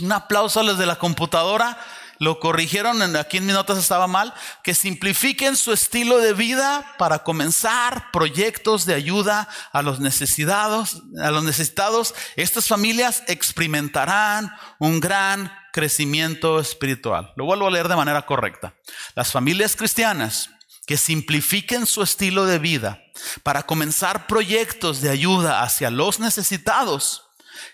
un 0.00 0.12
aplauso 0.12 0.60
a 0.60 0.62
los 0.62 0.78
de 0.78 0.86
la 0.86 0.96
computadora. 0.96 1.78
Lo 2.18 2.38
corrigieron, 2.38 3.16
aquí 3.16 3.38
en 3.38 3.46
mis 3.46 3.54
notas 3.54 3.76
estaba 3.76 4.06
mal. 4.06 4.32
Que 4.62 4.74
simplifiquen 4.74 5.54
su 5.56 5.74
estilo 5.74 6.18
de 6.18 6.32
vida 6.32 6.94
para 6.96 7.24
comenzar 7.24 8.10
proyectos 8.10 8.86
de 8.86 8.94
ayuda 8.94 9.48
a 9.72 9.82
los 9.82 10.00
necesitados. 10.00 11.02
A 11.22 11.30
los 11.30 11.44
necesitados, 11.44 12.14
estas 12.36 12.68
familias 12.68 13.22
experimentarán 13.26 14.50
un 14.78 15.00
gran 15.00 15.52
crecimiento 15.74 16.60
espiritual. 16.60 17.32
Lo 17.34 17.46
vuelvo 17.46 17.66
a 17.66 17.70
leer 17.72 17.88
de 17.88 17.96
manera 17.96 18.24
correcta. 18.24 18.76
Las 19.16 19.32
familias 19.32 19.74
cristianas 19.74 20.48
que 20.86 20.96
simplifiquen 20.96 21.84
su 21.84 22.00
estilo 22.04 22.46
de 22.46 22.60
vida 22.60 23.02
para 23.42 23.64
comenzar 23.64 24.28
proyectos 24.28 25.00
de 25.00 25.10
ayuda 25.10 25.62
hacia 25.62 25.90
los 25.90 26.20
necesitados 26.20 27.24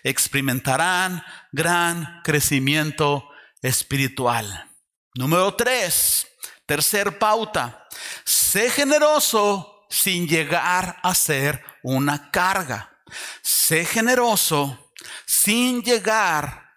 experimentarán 0.03 1.23
gran 1.51 2.21
crecimiento 2.23 3.29
espiritual. 3.61 4.71
Número 5.13 5.53
tres, 5.53 6.27
tercer 6.65 7.19
pauta, 7.19 7.87
sé 8.25 8.71
generoso 8.71 9.85
sin 9.91 10.27
llegar 10.27 10.97
a 11.03 11.13
ser 11.13 11.63
una 11.83 12.31
carga. 12.31 12.97
Sé 13.43 13.85
generoso 13.85 14.91
sin 15.27 15.83
llegar 15.83 16.70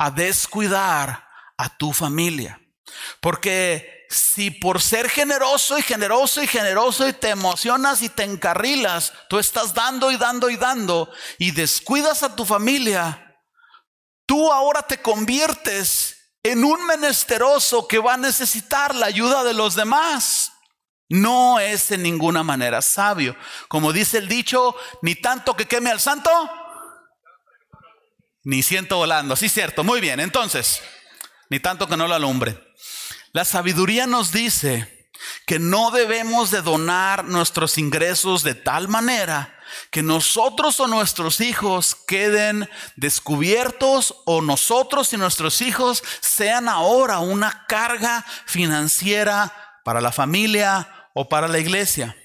a 0.00 0.10
descuidar 0.10 1.28
a 1.58 1.76
tu 1.76 1.92
familia. 1.92 2.58
Porque 3.20 4.06
si 4.08 4.50
por 4.50 4.80
ser 4.80 5.10
generoso 5.10 5.78
y 5.78 5.82
generoso 5.82 6.42
y 6.42 6.46
generoso 6.46 7.06
y 7.06 7.12
te 7.12 7.28
emocionas 7.28 8.00
y 8.00 8.08
te 8.08 8.24
encarrilas, 8.24 9.12
tú 9.28 9.38
estás 9.38 9.74
dando 9.74 10.10
y 10.10 10.16
dando 10.16 10.48
y 10.48 10.56
dando 10.56 11.12
y 11.36 11.50
descuidas 11.50 12.22
a 12.22 12.34
tu 12.34 12.46
familia, 12.46 13.38
tú 14.24 14.50
ahora 14.50 14.80
te 14.82 15.02
conviertes 15.02 16.16
en 16.42 16.64
un 16.64 16.86
menesteroso 16.86 17.86
que 17.86 17.98
va 17.98 18.14
a 18.14 18.16
necesitar 18.16 18.94
la 18.94 19.04
ayuda 19.04 19.44
de 19.44 19.52
los 19.52 19.74
demás. 19.74 20.50
No 21.10 21.60
es 21.60 21.90
en 21.90 22.04
ninguna 22.04 22.42
manera 22.42 22.80
sabio. 22.80 23.36
Como 23.68 23.92
dice 23.92 24.16
el 24.16 24.28
dicho, 24.28 24.74
ni 25.02 25.14
tanto 25.14 25.54
que 25.54 25.66
queme 25.66 25.90
al 25.90 26.00
santo, 26.00 26.30
ni 28.50 28.64
siento 28.64 28.96
volando. 28.96 29.36
Sí, 29.36 29.48
cierto. 29.48 29.84
Muy 29.84 30.00
bien. 30.00 30.18
Entonces, 30.18 30.82
ni 31.50 31.60
tanto 31.60 31.86
que 31.86 31.96
no 31.96 32.08
lo 32.08 32.16
alumbre. 32.16 32.60
La 33.30 33.44
sabiduría 33.44 34.08
nos 34.08 34.32
dice 34.32 35.08
que 35.46 35.60
no 35.60 35.92
debemos 35.92 36.50
de 36.50 36.60
donar 36.60 37.24
nuestros 37.24 37.78
ingresos 37.78 38.42
de 38.42 38.56
tal 38.56 38.88
manera 38.88 39.56
que 39.92 40.02
nosotros 40.02 40.80
o 40.80 40.88
nuestros 40.88 41.40
hijos 41.40 41.94
queden 42.08 42.68
descubiertos 42.96 44.16
o 44.26 44.42
nosotros 44.42 45.12
y 45.12 45.16
nuestros 45.16 45.60
hijos 45.60 46.02
sean 46.18 46.68
ahora 46.68 47.20
una 47.20 47.66
carga 47.68 48.26
financiera 48.46 49.80
para 49.84 50.00
la 50.00 50.10
familia 50.10 51.08
o 51.14 51.28
para 51.28 51.46
la 51.46 51.60
iglesia. 51.60 52.16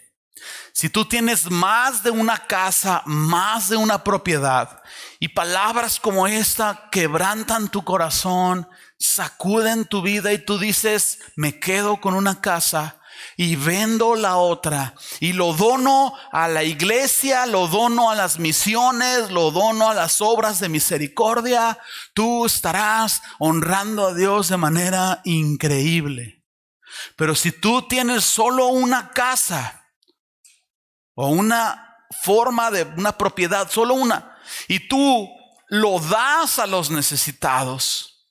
Si 0.74 0.90
tú 0.90 1.06
tienes 1.06 1.52
más 1.52 2.02
de 2.02 2.10
una 2.10 2.48
casa, 2.48 3.04
más 3.06 3.70
de 3.70 3.78
una 3.78 4.04
propiedad, 4.04 4.82
y 5.19 5.30
palabras 5.30 5.99
como 5.99 6.28
esta 6.28 6.89
quebrantan 6.91 7.69
tu 7.69 7.84
corazón, 7.84 8.67
sacuden 8.99 9.86
tu 9.86 10.01
vida 10.01 10.34
y 10.34 10.38
tú 10.38 10.58
dices, 10.58 11.19
me 11.36 11.60
quedo 11.60 12.01
con 12.01 12.13
una 12.13 12.41
casa 12.41 13.01
y 13.38 13.56
vendo 13.56 14.15
la 14.15 14.38
otra 14.38 14.93
y 15.19 15.34
lo 15.34 15.54
dono 15.54 16.13
a 16.32 16.47
la 16.47 16.63
iglesia, 16.63 17.45
lo 17.45 17.67
dono 17.67 18.10
a 18.10 18.15
las 18.15 18.39
misiones, 18.39 19.32
lo 19.32 19.51
dono 19.51 19.89
a 19.89 19.93
las 19.93 20.21
obras 20.21 20.60
de 20.60 20.69
misericordia, 20.69 21.80
tú 22.13 22.45
estarás 22.45 23.21
honrando 23.39 24.08
a 24.08 24.13
Dios 24.13 24.49
de 24.49 24.58
manera 24.58 25.21
increíble. 25.23 26.43
Pero 27.15 27.36
si 27.36 27.51
tú 27.51 27.88
tienes 27.88 28.23
solo 28.23 28.67
una 28.67 29.12
casa 29.12 29.86
o 31.13 31.28
una 31.28 31.97
forma 32.23 32.71
de 32.71 32.84
una 32.97 33.17
propiedad, 33.17 33.69
solo 33.69 33.95
una, 33.95 34.35
y 34.68 34.88
tú 34.88 35.30
lo 35.70 36.00
das 36.00 36.60
a 36.60 36.68
los 36.68 36.90
necesitados, 36.90 38.30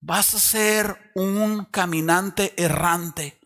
vas 0.00 0.34
a 0.34 0.40
ser 0.40 1.12
un 1.14 1.64
caminante 1.66 2.54
errante 2.56 3.40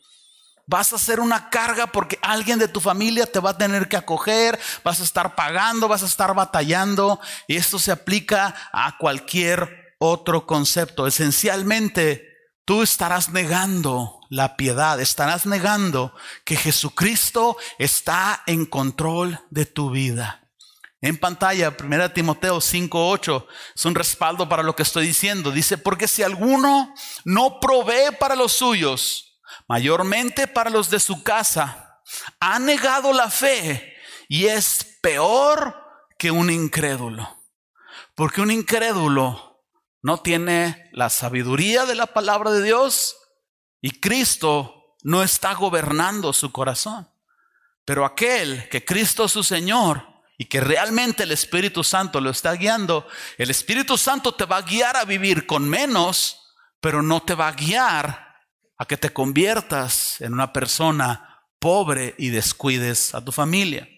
Vas 0.69 0.93
a 0.93 0.99
ser 0.99 1.21
una 1.21 1.49
carga 1.49 1.87
porque 1.87 2.19
alguien 2.23 2.59
de 2.59 2.67
tu 2.67 2.81
familia 2.81 3.31
te 3.31 3.39
va 3.39 3.51
a 3.51 3.59
tener 3.59 3.89
que 3.89 3.97
acoger, 3.97 4.59
vas 4.83 5.01
a 5.01 5.05
estar 5.05 5.37
pagando, 5.37 5.87
vas 5.87 6.03
a 6.03 6.07
estar 6.07 6.35
batallando 6.35 7.21
y 7.47 7.57
esto 7.57 7.79
se 7.79 7.93
aplica 7.93 8.53
a 8.73 8.99
cualquier 8.99 9.95
otro 9.99 10.45
concepto. 10.45 11.07
Esencialmente, 11.07 12.29
tú 12.65 12.83
estarás 12.83 13.29
negando 13.29 14.19
la 14.29 14.57
piedad, 14.57 15.01
estarás 15.01 15.47
negando 15.47 16.13
que 16.45 16.57
Jesucristo 16.57 17.57
está 17.79 18.43
en 18.47 18.67
control 18.67 19.39
de 19.51 19.67
tu 19.67 19.91
vida. 19.91 20.46
En 21.07 21.17
pantalla, 21.19 21.77
1 21.79 22.13
Timoteo 22.13 22.61
5:8 22.61 23.47
es 23.77 23.85
un 23.85 23.95
respaldo 23.95 24.49
para 24.49 24.65
lo 24.65 24.75
que 24.75 24.83
estoy 24.83 25.07
diciendo. 25.07 25.53
Dice, 25.53 25.79
porque 25.79 26.09
si 26.09 26.25
alguno 26.25 26.93
no 27.25 27.61
provee 27.61 28.11
para 28.19 28.35
los 28.35 28.51
suyos, 28.51 29.39
mayormente 29.69 30.49
para 30.49 30.69
los 30.69 30.91
de 30.91 30.99
su 30.99 31.23
casa, 31.23 32.03
ha 32.41 32.59
negado 32.59 33.13
la 33.13 33.31
fe 33.31 33.95
y 34.29 34.47
es 34.47 34.99
peor 35.01 35.77
que 36.19 36.33
un 36.33 36.51
incrédulo. 36.51 37.41
Porque 38.17 38.41
un 38.41 38.51
incrédulo 38.51 39.63
no 40.03 40.23
tiene 40.23 40.91
la 40.93 41.09
sabiduría 41.09 41.87
de 41.87 41.95
la 41.95 42.09
palabra 42.09 42.51
de 42.51 42.65
Dios 42.65 43.17
y 43.81 44.01
Cristo 44.01 44.97
no 45.05 45.23
está 45.23 45.55
gobernando 45.55 46.33
su 46.33 46.51
corazón. 46.51 47.09
Pero 47.85 48.05
aquel 48.05 48.69
que 48.71 48.85
Cristo 48.85 49.29
su 49.29 49.45
Señor 49.45 50.16
y 50.39 50.47
que 50.47 50.61
realmente 50.61 51.23
el 51.23 51.33
Espíritu 51.33 51.83
Santo 51.83 52.21
lo 52.21 52.31
está 52.31 52.53
guiando, 52.53 53.07
el 53.39 53.51
Espíritu 53.51 53.97
Santo 53.97 54.35
te 54.35 54.45
va 54.45 54.59
a 54.59 54.63
guiar 54.63 54.97
a 54.97 55.05
vivir 55.05 55.47
con 55.47 55.69
menos, 55.69 56.55
pero 56.81 57.03
no 57.03 57.23
te 57.23 57.35
va 57.35 57.49
a 57.49 57.53
guiar 57.53 58.35
a 58.79 58.85
que 58.85 58.97
te 58.97 59.13
conviertas 59.13 60.21
en 60.21 60.35
una 60.35 60.53
persona 60.53 61.43
pobre 61.59 62.15
y 62.19 62.29
descuides 62.29 63.15
a 63.15 63.25
tu 63.25 63.33
familia. 63.33 63.89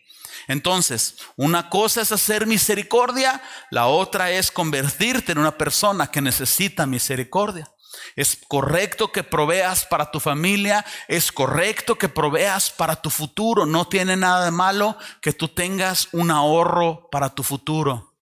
Entonces, 0.47 1.17
una 1.37 1.69
cosa 1.69 2.01
es 2.01 2.13
hacer 2.13 2.47
misericordia, 2.47 3.43
la 3.71 3.87
otra 3.87 4.31
es 4.31 4.51
convertirte 4.51 5.33
en 5.33 5.39
una 5.39 5.59
persona 5.59 6.11
que 6.11 6.23
necesita 6.23 6.87
misericordia. 6.87 7.69
Es 8.17 8.39
correcto 8.49 9.13
que 9.13 9.25
proveas 9.25 9.87
para 9.87 10.11
tu 10.11 10.21
familia, 10.21 10.85
es 11.09 11.33
correcto 11.33 11.97
que 11.97 12.09
proveas 12.09 12.71
para 12.71 12.97
tu 12.97 13.11
futuro. 13.11 13.67
No 13.67 13.87
tiene 13.87 14.17
nada 14.17 14.45
de 14.45 14.51
malo 14.51 14.97
que 15.21 15.33
tú 15.33 15.49
tengas 15.49 16.09
un 16.13 16.31
ahorro 16.31 17.09
para 17.11 17.35
tu 17.35 17.43
futuro. 17.43 18.17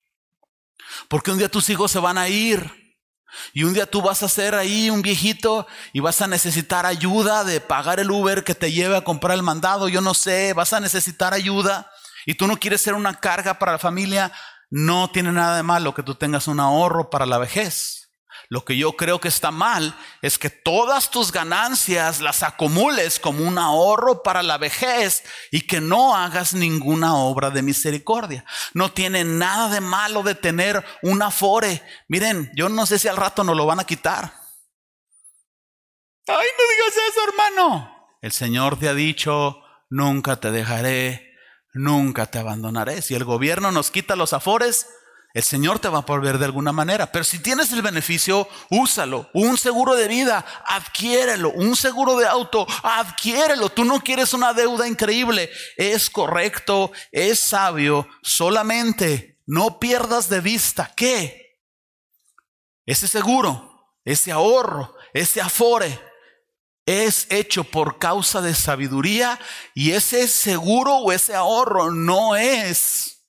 Porque 1.08 1.32
un 1.32 1.38
día 1.38 1.50
tus 1.50 1.70
hijos 1.70 1.92
se 1.92 2.00
van 2.00 2.18
a 2.18 2.28
ir 2.28 2.84
y 3.54 3.64
un 3.64 3.74
día 3.74 3.86
tú 3.86 4.02
vas 4.02 4.24
a 4.24 4.30
ser 4.30 4.56
ahí 4.56 4.90
un 4.90 5.02
viejito 5.02 5.68
y 5.92 6.00
vas 6.00 6.22
a 6.22 6.28
necesitar 6.28 6.86
ayuda 6.86 7.44
de 7.44 7.62
pagar 7.62 8.00
el 8.00 8.12
Uber 8.12 8.44
que 8.44 8.56
te 8.56 8.72
lleve 8.72 8.96
a 8.96 9.04
comprar 9.04 9.36
el 9.36 9.44
mandado, 9.44 9.90
yo 9.90 10.02
no 10.02 10.14
sé, 10.14 10.54
vas 10.54 10.74
a 10.74 10.80
necesitar 10.80 11.34
ayuda 11.34 11.90
y 12.26 12.36
tú 12.36 12.48
no 12.48 12.58
quieres 12.58 12.82
ser 12.82 12.94
una 12.94 13.20
carga 13.20 13.60
para 13.60 13.74
la 13.74 13.80
familia, 13.80 14.32
no 14.70 15.10
tiene 15.10 15.32
nada 15.32 15.58
de 15.58 15.64
malo 15.64 15.94
que 15.94 16.04
tú 16.04 16.16
tengas 16.16 16.48
un 16.48 16.60
ahorro 16.60 17.10
para 17.10 17.26
la 17.26 17.38
vejez. 17.38 18.03
Lo 18.50 18.66
que 18.66 18.78
yo 18.78 18.94
creo 18.94 19.20
que 19.20 19.28
está 19.28 19.52
mal 19.52 19.98
es 20.22 20.38
que 20.38 20.50
todas 20.50 21.10
tus 21.10 21.32
ganancias 21.32 22.22
las 22.22 22.44
acumules 22.44 23.20
como 23.20 23.48
un 23.48 23.58
ahorro 23.58 24.24
para 24.24 24.44
la 24.44 24.58
vejez 24.58 25.24
y 25.52 25.68
que 25.68 25.82
no 25.82 26.16
hagas 26.16 26.54
ninguna 26.54 27.16
obra 27.16 27.50
de 27.50 27.62
misericordia. 27.62 28.46
No 28.74 28.92
tiene 28.92 29.24
nada 29.24 29.70
de 29.70 29.82
malo 29.82 30.24
de 30.24 30.36
tener 30.36 30.86
un 31.02 31.22
afore. 31.22 31.82
Miren, 32.08 32.52
yo 32.56 32.70
no 32.70 32.86
sé 32.86 33.00
si 33.00 33.08
al 33.08 33.18
rato 33.18 33.44
nos 33.44 33.56
lo 33.56 33.66
van 33.66 33.80
a 33.80 33.86
quitar. 33.86 34.34
Ay, 36.28 36.48
no 36.58 36.64
digas 36.76 37.10
eso, 37.10 37.20
hermano. 37.28 37.94
El 38.22 38.32
Señor 38.32 38.80
te 38.80 38.88
ha 38.88 38.94
dicho, 38.94 39.62
nunca 39.90 40.38
te 40.38 40.52
dejaré, 40.52 41.36
nunca 41.74 42.28
te 42.28 42.40
abandonaré. 42.40 43.02
Si 43.02 43.16
el 43.16 43.26
gobierno 43.26 43.72
nos 43.72 43.92
quita 43.92 44.16
los 44.16 44.32
afores, 44.32 44.88
el 45.34 45.42
Señor 45.42 45.80
te 45.80 45.90
va 45.90 46.00
a 46.00 46.06
proveer 46.06 46.38
de 46.38 46.46
alguna 46.46 46.72
manera, 46.72 47.12
pero 47.12 47.24
si 47.24 47.40
tienes 47.40 47.72
el 47.74 47.82
beneficio, 47.82 48.48
úsalo. 48.70 49.32
Un 49.34 49.58
seguro 49.58 49.96
de 49.96 50.08
vida, 50.08 50.46
adquiérelo. 50.64 51.50
Un 51.50 51.76
seguro 51.76 52.18
de 52.18 52.28
auto, 52.28 52.68
adquiérelo. 52.84 53.70
Tú 53.70 53.84
no 53.84 54.00
quieres 54.00 54.34
una 54.34 54.54
deuda 54.54 54.88
increíble. 54.88 55.50
Es 55.76 56.12
correcto, 56.12 56.92
es 57.12 57.40
sabio. 57.40 58.08
Solamente 58.22 59.40
no 59.48 59.80
pierdas 59.80 60.30
de 60.30 60.40
vista 60.40 60.94
que 60.96 61.58
ese 62.86 63.08
seguro, 63.08 63.98
ese 64.06 64.32
ahorro, 64.32 64.96
ese 65.16 65.42
afore 65.42 66.00
es 66.86 67.26
hecho 67.32 67.64
por 67.64 67.98
causa 67.98 68.40
de 68.40 68.54
sabiduría 68.54 69.40
y 69.74 69.94
ese 69.94 70.28
seguro 70.28 70.98
o 70.98 71.12
ese 71.12 71.34
ahorro 71.34 71.92
no 71.92 72.36
es 72.36 73.26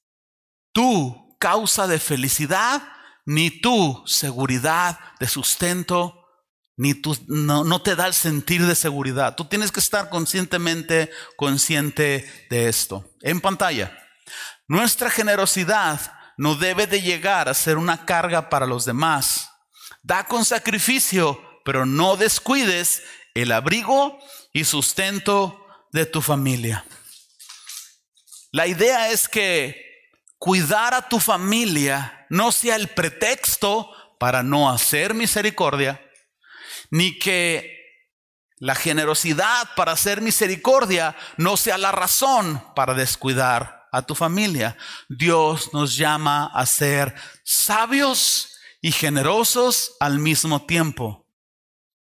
tú 0.72 1.23
causa 1.44 1.86
de 1.86 1.98
felicidad, 1.98 2.82
ni 3.26 3.50
tu 3.50 4.02
seguridad 4.06 4.98
de 5.20 5.28
sustento, 5.28 6.26
ni 6.74 6.94
tu, 6.94 7.14
no, 7.26 7.64
no 7.64 7.82
te 7.82 7.96
da 7.96 8.06
el 8.06 8.14
sentir 8.14 8.64
de 8.66 8.74
seguridad. 8.74 9.36
Tú 9.36 9.44
tienes 9.44 9.70
que 9.70 9.80
estar 9.80 10.08
conscientemente 10.08 11.10
consciente 11.36 12.46
de 12.48 12.70
esto. 12.70 13.04
En 13.20 13.42
pantalla, 13.42 13.94
nuestra 14.68 15.10
generosidad 15.10 16.14
no 16.38 16.54
debe 16.54 16.86
de 16.86 17.02
llegar 17.02 17.50
a 17.50 17.52
ser 17.52 17.76
una 17.76 18.06
carga 18.06 18.48
para 18.48 18.64
los 18.64 18.86
demás. 18.86 19.50
Da 20.02 20.24
con 20.24 20.46
sacrificio, 20.46 21.38
pero 21.62 21.84
no 21.84 22.16
descuides 22.16 23.02
el 23.34 23.52
abrigo 23.52 24.18
y 24.54 24.64
sustento 24.64 25.62
de 25.92 26.06
tu 26.06 26.22
familia. 26.22 26.86
La 28.50 28.66
idea 28.66 29.10
es 29.10 29.28
que 29.28 29.83
cuidar 30.44 30.92
a 30.92 31.08
tu 31.08 31.20
familia 31.20 32.26
no 32.28 32.52
sea 32.52 32.76
el 32.76 32.88
pretexto 32.88 33.90
para 34.18 34.42
no 34.42 34.68
hacer 34.68 35.14
misericordia, 35.14 36.04
ni 36.90 37.18
que 37.18 37.78
la 38.58 38.74
generosidad 38.74 39.70
para 39.74 39.92
hacer 39.92 40.20
misericordia 40.20 41.16
no 41.38 41.56
sea 41.56 41.78
la 41.78 41.92
razón 41.92 42.62
para 42.76 42.92
descuidar 42.92 43.88
a 43.90 44.02
tu 44.02 44.14
familia. 44.14 44.76
Dios 45.08 45.72
nos 45.72 45.96
llama 45.96 46.50
a 46.52 46.66
ser 46.66 47.14
sabios 47.42 48.54
y 48.82 48.92
generosos 48.92 49.96
al 49.98 50.18
mismo 50.18 50.66
tiempo. 50.66 51.26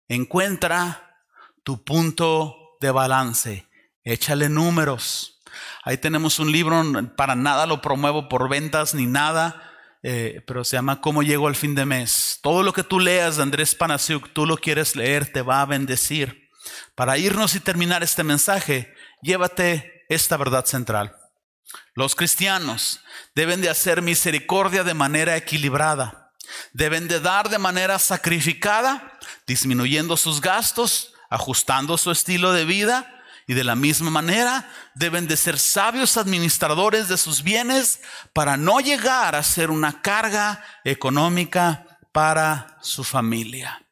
Encuentra 0.08 1.24
tu 1.62 1.84
punto 1.84 2.78
de 2.82 2.90
balance. 2.90 3.70
Échale 4.04 4.50
números. 4.50 5.33
Ahí 5.84 5.98
tenemos 5.98 6.40
un 6.40 6.52
libro, 6.52 6.82
para 7.16 7.36
nada 7.36 7.66
lo 7.66 7.82
promuevo 7.82 8.30
por 8.30 8.50
ventas 8.50 8.94
ni 8.94 9.06
nada, 9.06 9.72
eh, 10.02 10.42
pero 10.48 10.64
se 10.64 10.76
llama 10.76 11.02
¿Cómo 11.02 11.24
llego 11.24 11.48
al 11.48 11.56
fin 11.56 11.76
de 11.76 11.86
mes? 11.86 12.40
Todo 12.42 12.64
lo 12.64 12.74
que 12.74 12.84
tú 12.84 13.00
leas 13.00 13.38
de 13.38 13.44
Andrés 13.44 13.76
Panasiuk, 13.76 14.34
tú 14.34 14.46
lo 14.46 14.58
quieres 14.58 14.96
leer, 14.96 15.32
te 15.32 15.42
va 15.42 15.62
a 15.62 15.66
bendecir. 15.66 16.50
Para 16.96 17.18
irnos 17.18 17.56
y 17.56 17.60
terminar 17.60 18.04
este 18.04 18.24
mensaje, 18.24 18.94
llévate 19.22 20.06
esta 20.10 20.38
verdad 20.38 20.66
central. 20.66 21.16
Los 21.96 22.16
cristianos 22.16 23.02
deben 23.36 23.62
de 23.62 23.70
hacer 23.70 24.02
misericordia 24.02 24.84
de 24.84 24.94
manera 24.94 25.36
equilibrada. 25.36 26.32
Deben 26.74 27.08
de 27.08 27.20
dar 27.20 27.50
de 27.50 27.58
manera 27.58 28.00
sacrificada, 28.00 29.20
disminuyendo 29.48 30.18
sus 30.18 30.42
gastos, 30.42 31.14
ajustando 31.30 31.98
su 31.98 32.12
estilo 32.12 32.54
de 32.54 32.66
vida 32.66 33.23
y 33.48 33.54
de 33.54 33.64
la 33.64 33.76
misma 33.76 34.10
manera 34.10 34.70
deben 34.96 35.28
de 35.28 35.38
ser 35.38 35.60
sabios 35.60 36.18
administradores 36.18 37.08
de 37.08 37.18
sus 37.18 37.44
bienes 37.44 38.02
para 38.34 38.58
no 38.58 38.80
llegar 38.80 39.36
a 39.36 39.44
ser 39.44 39.70
una 39.70 40.02
carga 40.02 40.64
económica 40.84 41.86
para 42.12 42.78
su 42.82 43.04
familia. 43.04 43.86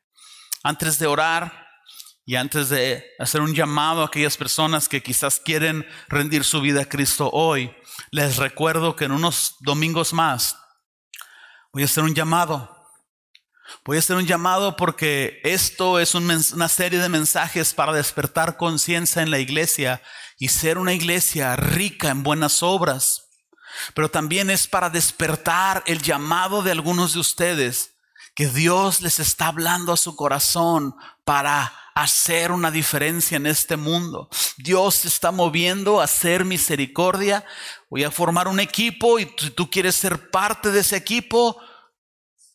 Antes 0.64 1.00
de 1.00 1.08
orar 1.08 1.68
y 2.26 2.36
antes 2.36 2.70
de 2.70 3.04
hacer 3.20 3.42
un 3.42 3.54
llamado 3.54 4.02
a 4.02 4.06
aquellas 4.06 4.38
personas 4.38 4.88
que 4.88 5.02
quizás 5.02 5.40
quieren 5.40 5.86
rendir 6.08 6.44
su 6.44 6.62
vida 6.62 6.84
a 6.84 6.90
Cristo 6.90 7.30
hoy, 7.34 7.76
les 8.12 8.38
recuerdo 8.38 8.96
que 8.96 9.06
en 9.06 9.12
unos 9.12 9.56
domingos 9.60 10.14
más 10.14 10.58
voy 11.74 11.84
a 11.84 11.86
hacer 11.86 12.04
un 12.04 12.14
llamado 12.14 12.81
Voy 13.84 13.98
a 13.98 14.00
hacer 14.00 14.16
un 14.16 14.26
llamado 14.26 14.76
porque 14.76 15.40
esto 15.44 16.00
es 16.00 16.16
una 16.16 16.68
serie 16.70 17.00
de 17.00 17.10
mensajes 17.10 17.74
para 17.74 17.94
despertar 17.94 18.58
conciencia 18.58 19.22
en 19.22 19.32
la 19.32 19.40
iglesia 19.40 20.02
y 20.38 20.50
ser 20.50 20.78
una 20.78 20.94
iglesia 20.94 21.56
rica 21.56 22.10
en 22.10 22.24
buenas 22.24 22.64
obras. 22.64 23.30
Pero 23.94 24.10
también 24.10 24.50
es 24.50 24.68
para 24.68 24.90
despertar 24.90 25.84
el 25.86 26.02
llamado 26.02 26.62
de 26.62 26.72
algunos 26.72 27.14
de 27.14 27.20
ustedes 27.20 27.94
que 28.36 28.48
Dios 28.48 29.02
les 29.02 29.20
está 29.20 29.48
hablando 29.48 29.94
a 29.94 29.98
su 29.98 30.16
corazón 30.16 30.96
para 31.26 31.74
hacer 31.94 32.52
una 32.52 32.72
diferencia 32.72 33.36
en 33.36 33.46
este 33.46 33.76
mundo. 33.78 34.30
Dios 34.58 34.96
se 34.96 35.08
está 35.08 35.32
moviendo 35.32 36.00
a 36.00 36.06
hacer 36.06 36.46
misericordia. 36.46 37.46
Voy 37.90 38.04
a 38.04 38.12
formar 38.12 38.48
un 38.48 38.60
equipo 38.60 39.20
y 39.20 39.30
si 39.38 39.50
tú 39.52 39.70
quieres 39.70 39.96
ser 39.96 40.30
parte 40.30 40.72
de 40.72 40.80
ese 40.80 40.96
equipo, 40.96 41.58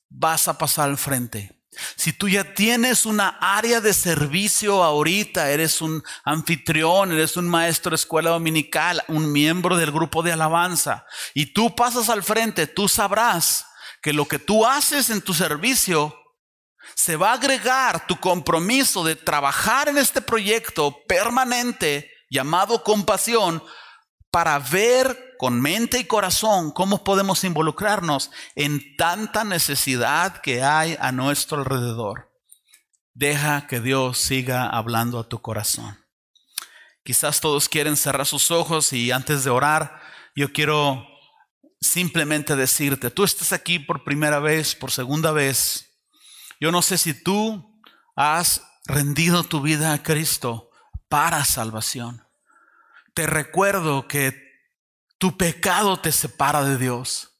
vas 0.08 0.48
a 0.48 0.58
pasar 0.58 0.88
al 0.88 0.98
frente. 0.98 1.56
Si 1.96 2.12
tú 2.12 2.28
ya 2.28 2.54
tienes 2.54 3.04
una 3.04 3.36
área 3.40 3.80
de 3.80 3.92
servicio 3.92 4.82
ahorita, 4.82 5.50
eres 5.50 5.82
un 5.82 6.02
anfitrión, 6.24 7.12
eres 7.12 7.36
un 7.36 7.48
maestro 7.48 7.90
de 7.90 7.96
escuela 7.96 8.30
dominical, 8.30 9.02
un 9.08 9.30
miembro 9.30 9.76
del 9.76 9.92
grupo 9.92 10.22
de 10.22 10.32
alabanza, 10.32 11.04
y 11.34 11.52
tú 11.52 11.74
pasas 11.74 12.08
al 12.08 12.22
frente, 12.22 12.66
tú 12.66 12.88
sabrás 12.88 13.66
que 14.00 14.12
lo 14.12 14.26
que 14.26 14.38
tú 14.38 14.64
haces 14.64 15.10
en 15.10 15.20
tu 15.20 15.34
servicio 15.34 16.16
se 16.94 17.16
va 17.16 17.30
a 17.30 17.34
agregar 17.34 18.06
tu 18.06 18.18
compromiso 18.18 19.04
de 19.04 19.16
trabajar 19.16 19.88
en 19.88 19.98
este 19.98 20.20
proyecto 20.22 20.96
permanente 21.06 22.10
llamado 22.30 22.82
compasión 22.82 23.62
para 24.36 24.58
ver 24.58 25.34
con 25.38 25.62
mente 25.62 25.98
y 25.98 26.04
corazón 26.04 26.70
cómo 26.70 27.02
podemos 27.02 27.42
involucrarnos 27.42 28.30
en 28.54 28.94
tanta 28.96 29.44
necesidad 29.44 30.42
que 30.42 30.62
hay 30.62 30.94
a 31.00 31.10
nuestro 31.10 31.56
alrededor. 31.56 32.30
Deja 33.14 33.66
que 33.66 33.80
Dios 33.80 34.18
siga 34.18 34.68
hablando 34.68 35.18
a 35.18 35.26
tu 35.26 35.40
corazón. 35.40 36.04
Quizás 37.02 37.40
todos 37.40 37.66
quieren 37.70 37.96
cerrar 37.96 38.26
sus 38.26 38.50
ojos 38.50 38.92
y 38.92 39.10
antes 39.10 39.42
de 39.42 39.48
orar, 39.48 40.02
yo 40.34 40.52
quiero 40.52 41.08
simplemente 41.80 42.56
decirte, 42.56 43.10
tú 43.10 43.24
estás 43.24 43.54
aquí 43.54 43.78
por 43.78 44.04
primera 44.04 44.38
vez, 44.38 44.74
por 44.74 44.90
segunda 44.90 45.32
vez. 45.32 45.96
Yo 46.60 46.70
no 46.70 46.82
sé 46.82 46.98
si 46.98 47.14
tú 47.14 47.80
has 48.14 48.60
rendido 48.84 49.44
tu 49.44 49.62
vida 49.62 49.94
a 49.94 50.02
Cristo 50.02 50.68
para 51.08 51.42
salvación 51.46 52.25
te 53.16 53.26
recuerdo 53.26 54.06
que 54.06 54.34
tu 55.16 55.38
pecado 55.38 55.98
te 55.98 56.12
separa 56.12 56.62
de 56.62 56.76
Dios, 56.76 57.30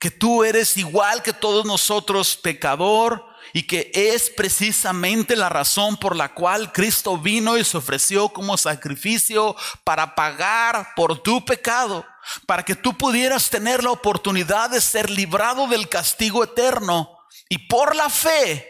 que 0.00 0.10
tú 0.10 0.42
eres 0.42 0.76
igual 0.76 1.22
que 1.22 1.32
todos 1.32 1.64
nosotros 1.64 2.36
pecador 2.36 3.24
y 3.52 3.62
que 3.68 3.92
es 3.94 4.30
precisamente 4.30 5.36
la 5.36 5.48
razón 5.48 5.96
por 5.96 6.16
la 6.16 6.34
cual 6.34 6.72
Cristo 6.72 7.16
vino 7.18 7.56
y 7.56 7.62
se 7.62 7.76
ofreció 7.76 8.30
como 8.30 8.56
sacrificio 8.56 9.54
para 9.84 10.16
pagar 10.16 10.88
por 10.96 11.22
tu 11.22 11.44
pecado, 11.44 12.04
para 12.48 12.64
que 12.64 12.74
tú 12.74 12.98
pudieras 12.98 13.48
tener 13.48 13.84
la 13.84 13.92
oportunidad 13.92 14.70
de 14.70 14.80
ser 14.80 15.08
librado 15.08 15.68
del 15.68 15.88
castigo 15.88 16.42
eterno 16.42 17.16
y 17.48 17.68
por 17.68 17.94
la 17.94 18.10
fe 18.10 18.68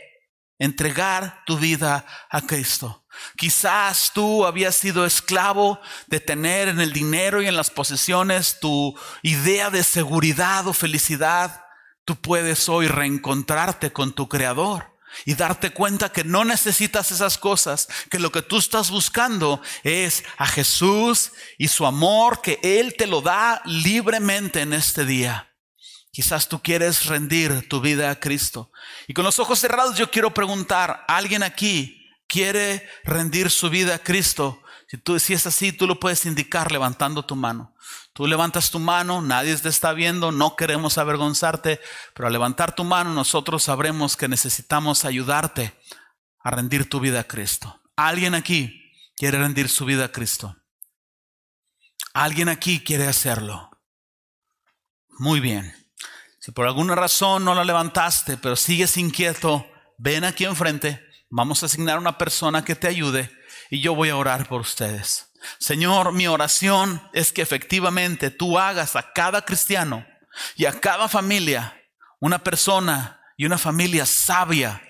entregar 0.59 1.45
tu 1.47 1.57
vida 1.57 2.05
a 2.29 2.43
Cristo. 2.43 3.02
Quizás 3.37 4.13
tú 4.15 4.47
habías 4.47 4.75
sido 4.75 5.05
esclavo 5.07 5.81
de 6.07 6.21
tener 6.21 6.69
en 6.69 6.81
el 6.81 6.93
dinero 6.93 7.43
y 7.43 7.47
en 7.47 7.57
las 7.57 7.71
posesiones 7.71 8.61
tu 8.61 8.99
idea 9.23 9.71
de 9.71 9.83
seguridad 9.83 10.67
o 10.67 10.73
felicidad. 10.73 11.65
Tú 12.05 12.17
puedes 12.17 12.69
hoy 12.69 12.89
reencontrarte 12.89 13.93
con 13.93 14.13
tu 14.13 14.29
Creador 14.29 14.93
y 15.25 15.35
darte 15.35 15.71
cuenta 15.71 16.11
que 16.11 16.25
no 16.25 16.45
necesitas 16.45 17.11
esas 17.11 17.39
cosas, 17.39 17.89
que 18.11 18.19
lo 18.19 18.33
que 18.33 18.43
tú 18.43 18.59
estás 18.59 18.91
buscando 18.91 19.61
es 19.83 20.25
a 20.39 20.47
Jesús 20.47 21.33
y 21.59 21.69
su 21.69 21.87
amor 21.87 22.41
que 22.43 22.59
Él 22.63 22.95
te 22.97 23.07
lo 23.07 23.21
da 23.21 23.63
libremente 23.65 24.61
en 24.61 24.73
este 24.73 25.05
día. 25.05 25.49
Quizás 26.11 26.49
tú 26.49 26.61
quieres 26.61 27.07
rendir 27.07 27.69
tu 27.69 27.81
vida 27.81 28.11
a 28.11 28.21
Cristo. 28.21 28.71
Y 29.09 29.15
con 29.15 29.25
los 29.25 29.39
ojos 29.39 29.59
cerrados 29.59 29.97
yo 29.97 30.11
quiero 30.11 30.35
preguntar, 30.35 31.05
¿alguien 31.09 31.43
aquí 31.43 32.02
quiere 32.33 32.89
rendir 33.05 33.51
su 33.51 33.69
vida 33.69 33.97
a 33.97 33.99
Cristo, 33.99 34.63
si, 34.89 34.97
tú, 34.97 35.19
si 35.21 35.35
es 35.35 35.47
así, 35.47 35.71
tú 35.71 35.87
lo 35.87 36.01
puedes 36.01 36.25
indicar 36.25 36.73
levantando 36.73 37.27
tu 37.27 37.37
mano. 37.37 37.75
Tú 38.15 38.27
levantas 38.27 38.71
tu 38.71 38.79
mano, 38.79 39.21
nadie 39.21 39.55
te 39.59 39.69
está 39.69 39.93
viendo, 39.93 40.33
no 40.33 40.57
queremos 40.57 40.97
avergonzarte, 40.97 41.79
pero 42.15 42.27
al 42.27 42.33
levantar 42.33 42.75
tu 42.75 42.85
mano 42.85 43.13
nosotros 43.13 43.65
sabremos 43.65 44.17
que 44.17 44.29
necesitamos 44.29 45.05
ayudarte 45.05 45.79
a 46.41 46.51
rendir 46.51 46.89
tu 46.89 47.01
vida 47.01 47.21
a 47.21 47.25
Cristo. 47.25 47.83
¿Alguien 47.97 48.35
aquí 48.35 48.83
quiere 49.15 49.39
rendir 49.39 49.69
su 49.69 49.85
vida 49.85 50.07
a 50.07 50.13
Cristo? 50.13 50.57
¿Alguien 52.15 52.49
aquí 52.49 52.81
quiere 52.81 53.09
hacerlo? 53.09 53.71
Muy 55.19 55.41
bien. 55.41 55.75
Si 56.41 56.51
por 56.51 56.67
alguna 56.67 56.95
razón 56.95 57.45
no 57.45 57.55
la 57.55 57.65
levantaste, 57.65 58.39
pero 58.39 58.57
sigues 58.57 58.97
inquieto, 58.97 59.67
ven 59.99 60.25
aquí 60.25 60.45
enfrente 60.45 61.12
Vamos 61.35 61.63
a 61.63 61.67
asignar 61.67 61.99
una 61.99 62.19
persona 62.19 62.63
que 62.63 62.77
te 62.77 62.89
ayude 62.89 63.31
y 63.71 63.81
yo 63.81 63.95
voy 63.95 64.11
a 64.11 64.17
orar 64.17 64.47
por 64.47 64.61
ustedes. 64.61 65.33
Señor, 65.59 66.13
mi 66.13 66.27
oración 66.27 67.09
es 67.15 67.33
que 67.33 67.41
efectivamente 67.41 68.31
tú 68.31 68.59
hagas 68.59 68.97
a 68.97 69.15
cada 69.15 69.43
cristiano 69.43 70.07
y 70.57 70.67
a 70.67 70.79
cada 70.79 71.09
familia 71.09 71.75
una 72.21 72.39
persona 72.39 73.19
y 73.39 73.47
una 73.47 73.57
familia 73.57 74.05
sabia 74.05 74.83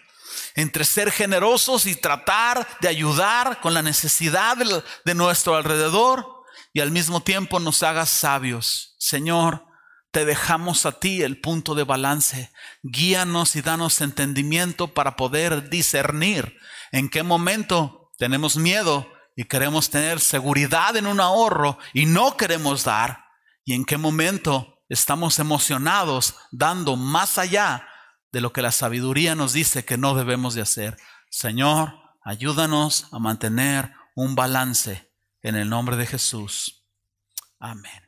entre 0.56 0.84
ser 0.84 1.12
generosos 1.12 1.86
y 1.86 1.94
tratar 1.94 2.66
de 2.80 2.88
ayudar 2.88 3.60
con 3.60 3.72
la 3.72 3.82
necesidad 3.82 4.56
de 5.04 5.14
nuestro 5.14 5.54
alrededor 5.54 6.26
y 6.72 6.80
al 6.80 6.90
mismo 6.90 7.22
tiempo 7.22 7.60
nos 7.60 7.84
hagas 7.84 8.08
sabios. 8.08 8.96
Señor, 8.98 9.64
te 10.12 10.26
dejamos 10.26 10.86
a 10.86 11.00
ti 11.00 11.22
el 11.22 11.40
punto 11.40 11.74
de 11.74 11.84
balance. 11.84 12.52
Guíanos 12.82 13.56
y 13.56 13.62
danos 13.62 14.00
entendimiento 14.00 14.94
para 14.94 15.16
poder 15.16 15.70
discernir 15.70 16.58
en 16.92 17.08
qué 17.08 17.22
momento 17.22 18.10
tenemos 18.18 18.56
miedo 18.56 19.10
y 19.34 19.44
queremos 19.44 19.88
tener 19.88 20.20
seguridad 20.20 20.96
en 20.96 21.06
un 21.06 21.18
ahorro 21.18 21.78
y 21.94 22.06
no 22.06 22.36
queremos 22.36 22.84
dar. 22.84 23.24
Y 23.64 23.72
en 23.72 23.84
qué 23.84 23.96
momento 23.96 24.82
estamos 24.88 25.38
emocionados 25.38 26.36
dando 26.50 26.96
más 26.96 27.38
allá 27.38 27.88
de 28.32 28.42
lo 28.42 28.52
que 28.52 28.62
la 28.62 28.72
sabiduría 28.72 29.34
nos 29.34 29.54
dice 29.54 29.84
que 29.84 29.96
no 29.96 30.14
debemos 30.14 30.54
de 30.54 30.60
hacer. 30.60 30.98
Señor, 31.30 31.94
ayúdanos 32.22 33.08
a 33.12 33.18
mantener 33.18 33.94
un 34.14 34.34
balance 34.34 35.10
en 35.40 35.56
el 35.56 35.70
nombre 35.70 35.96
de 35.96 36.06
Jesús. 36.06 36.86
Amén. 37.58 38.01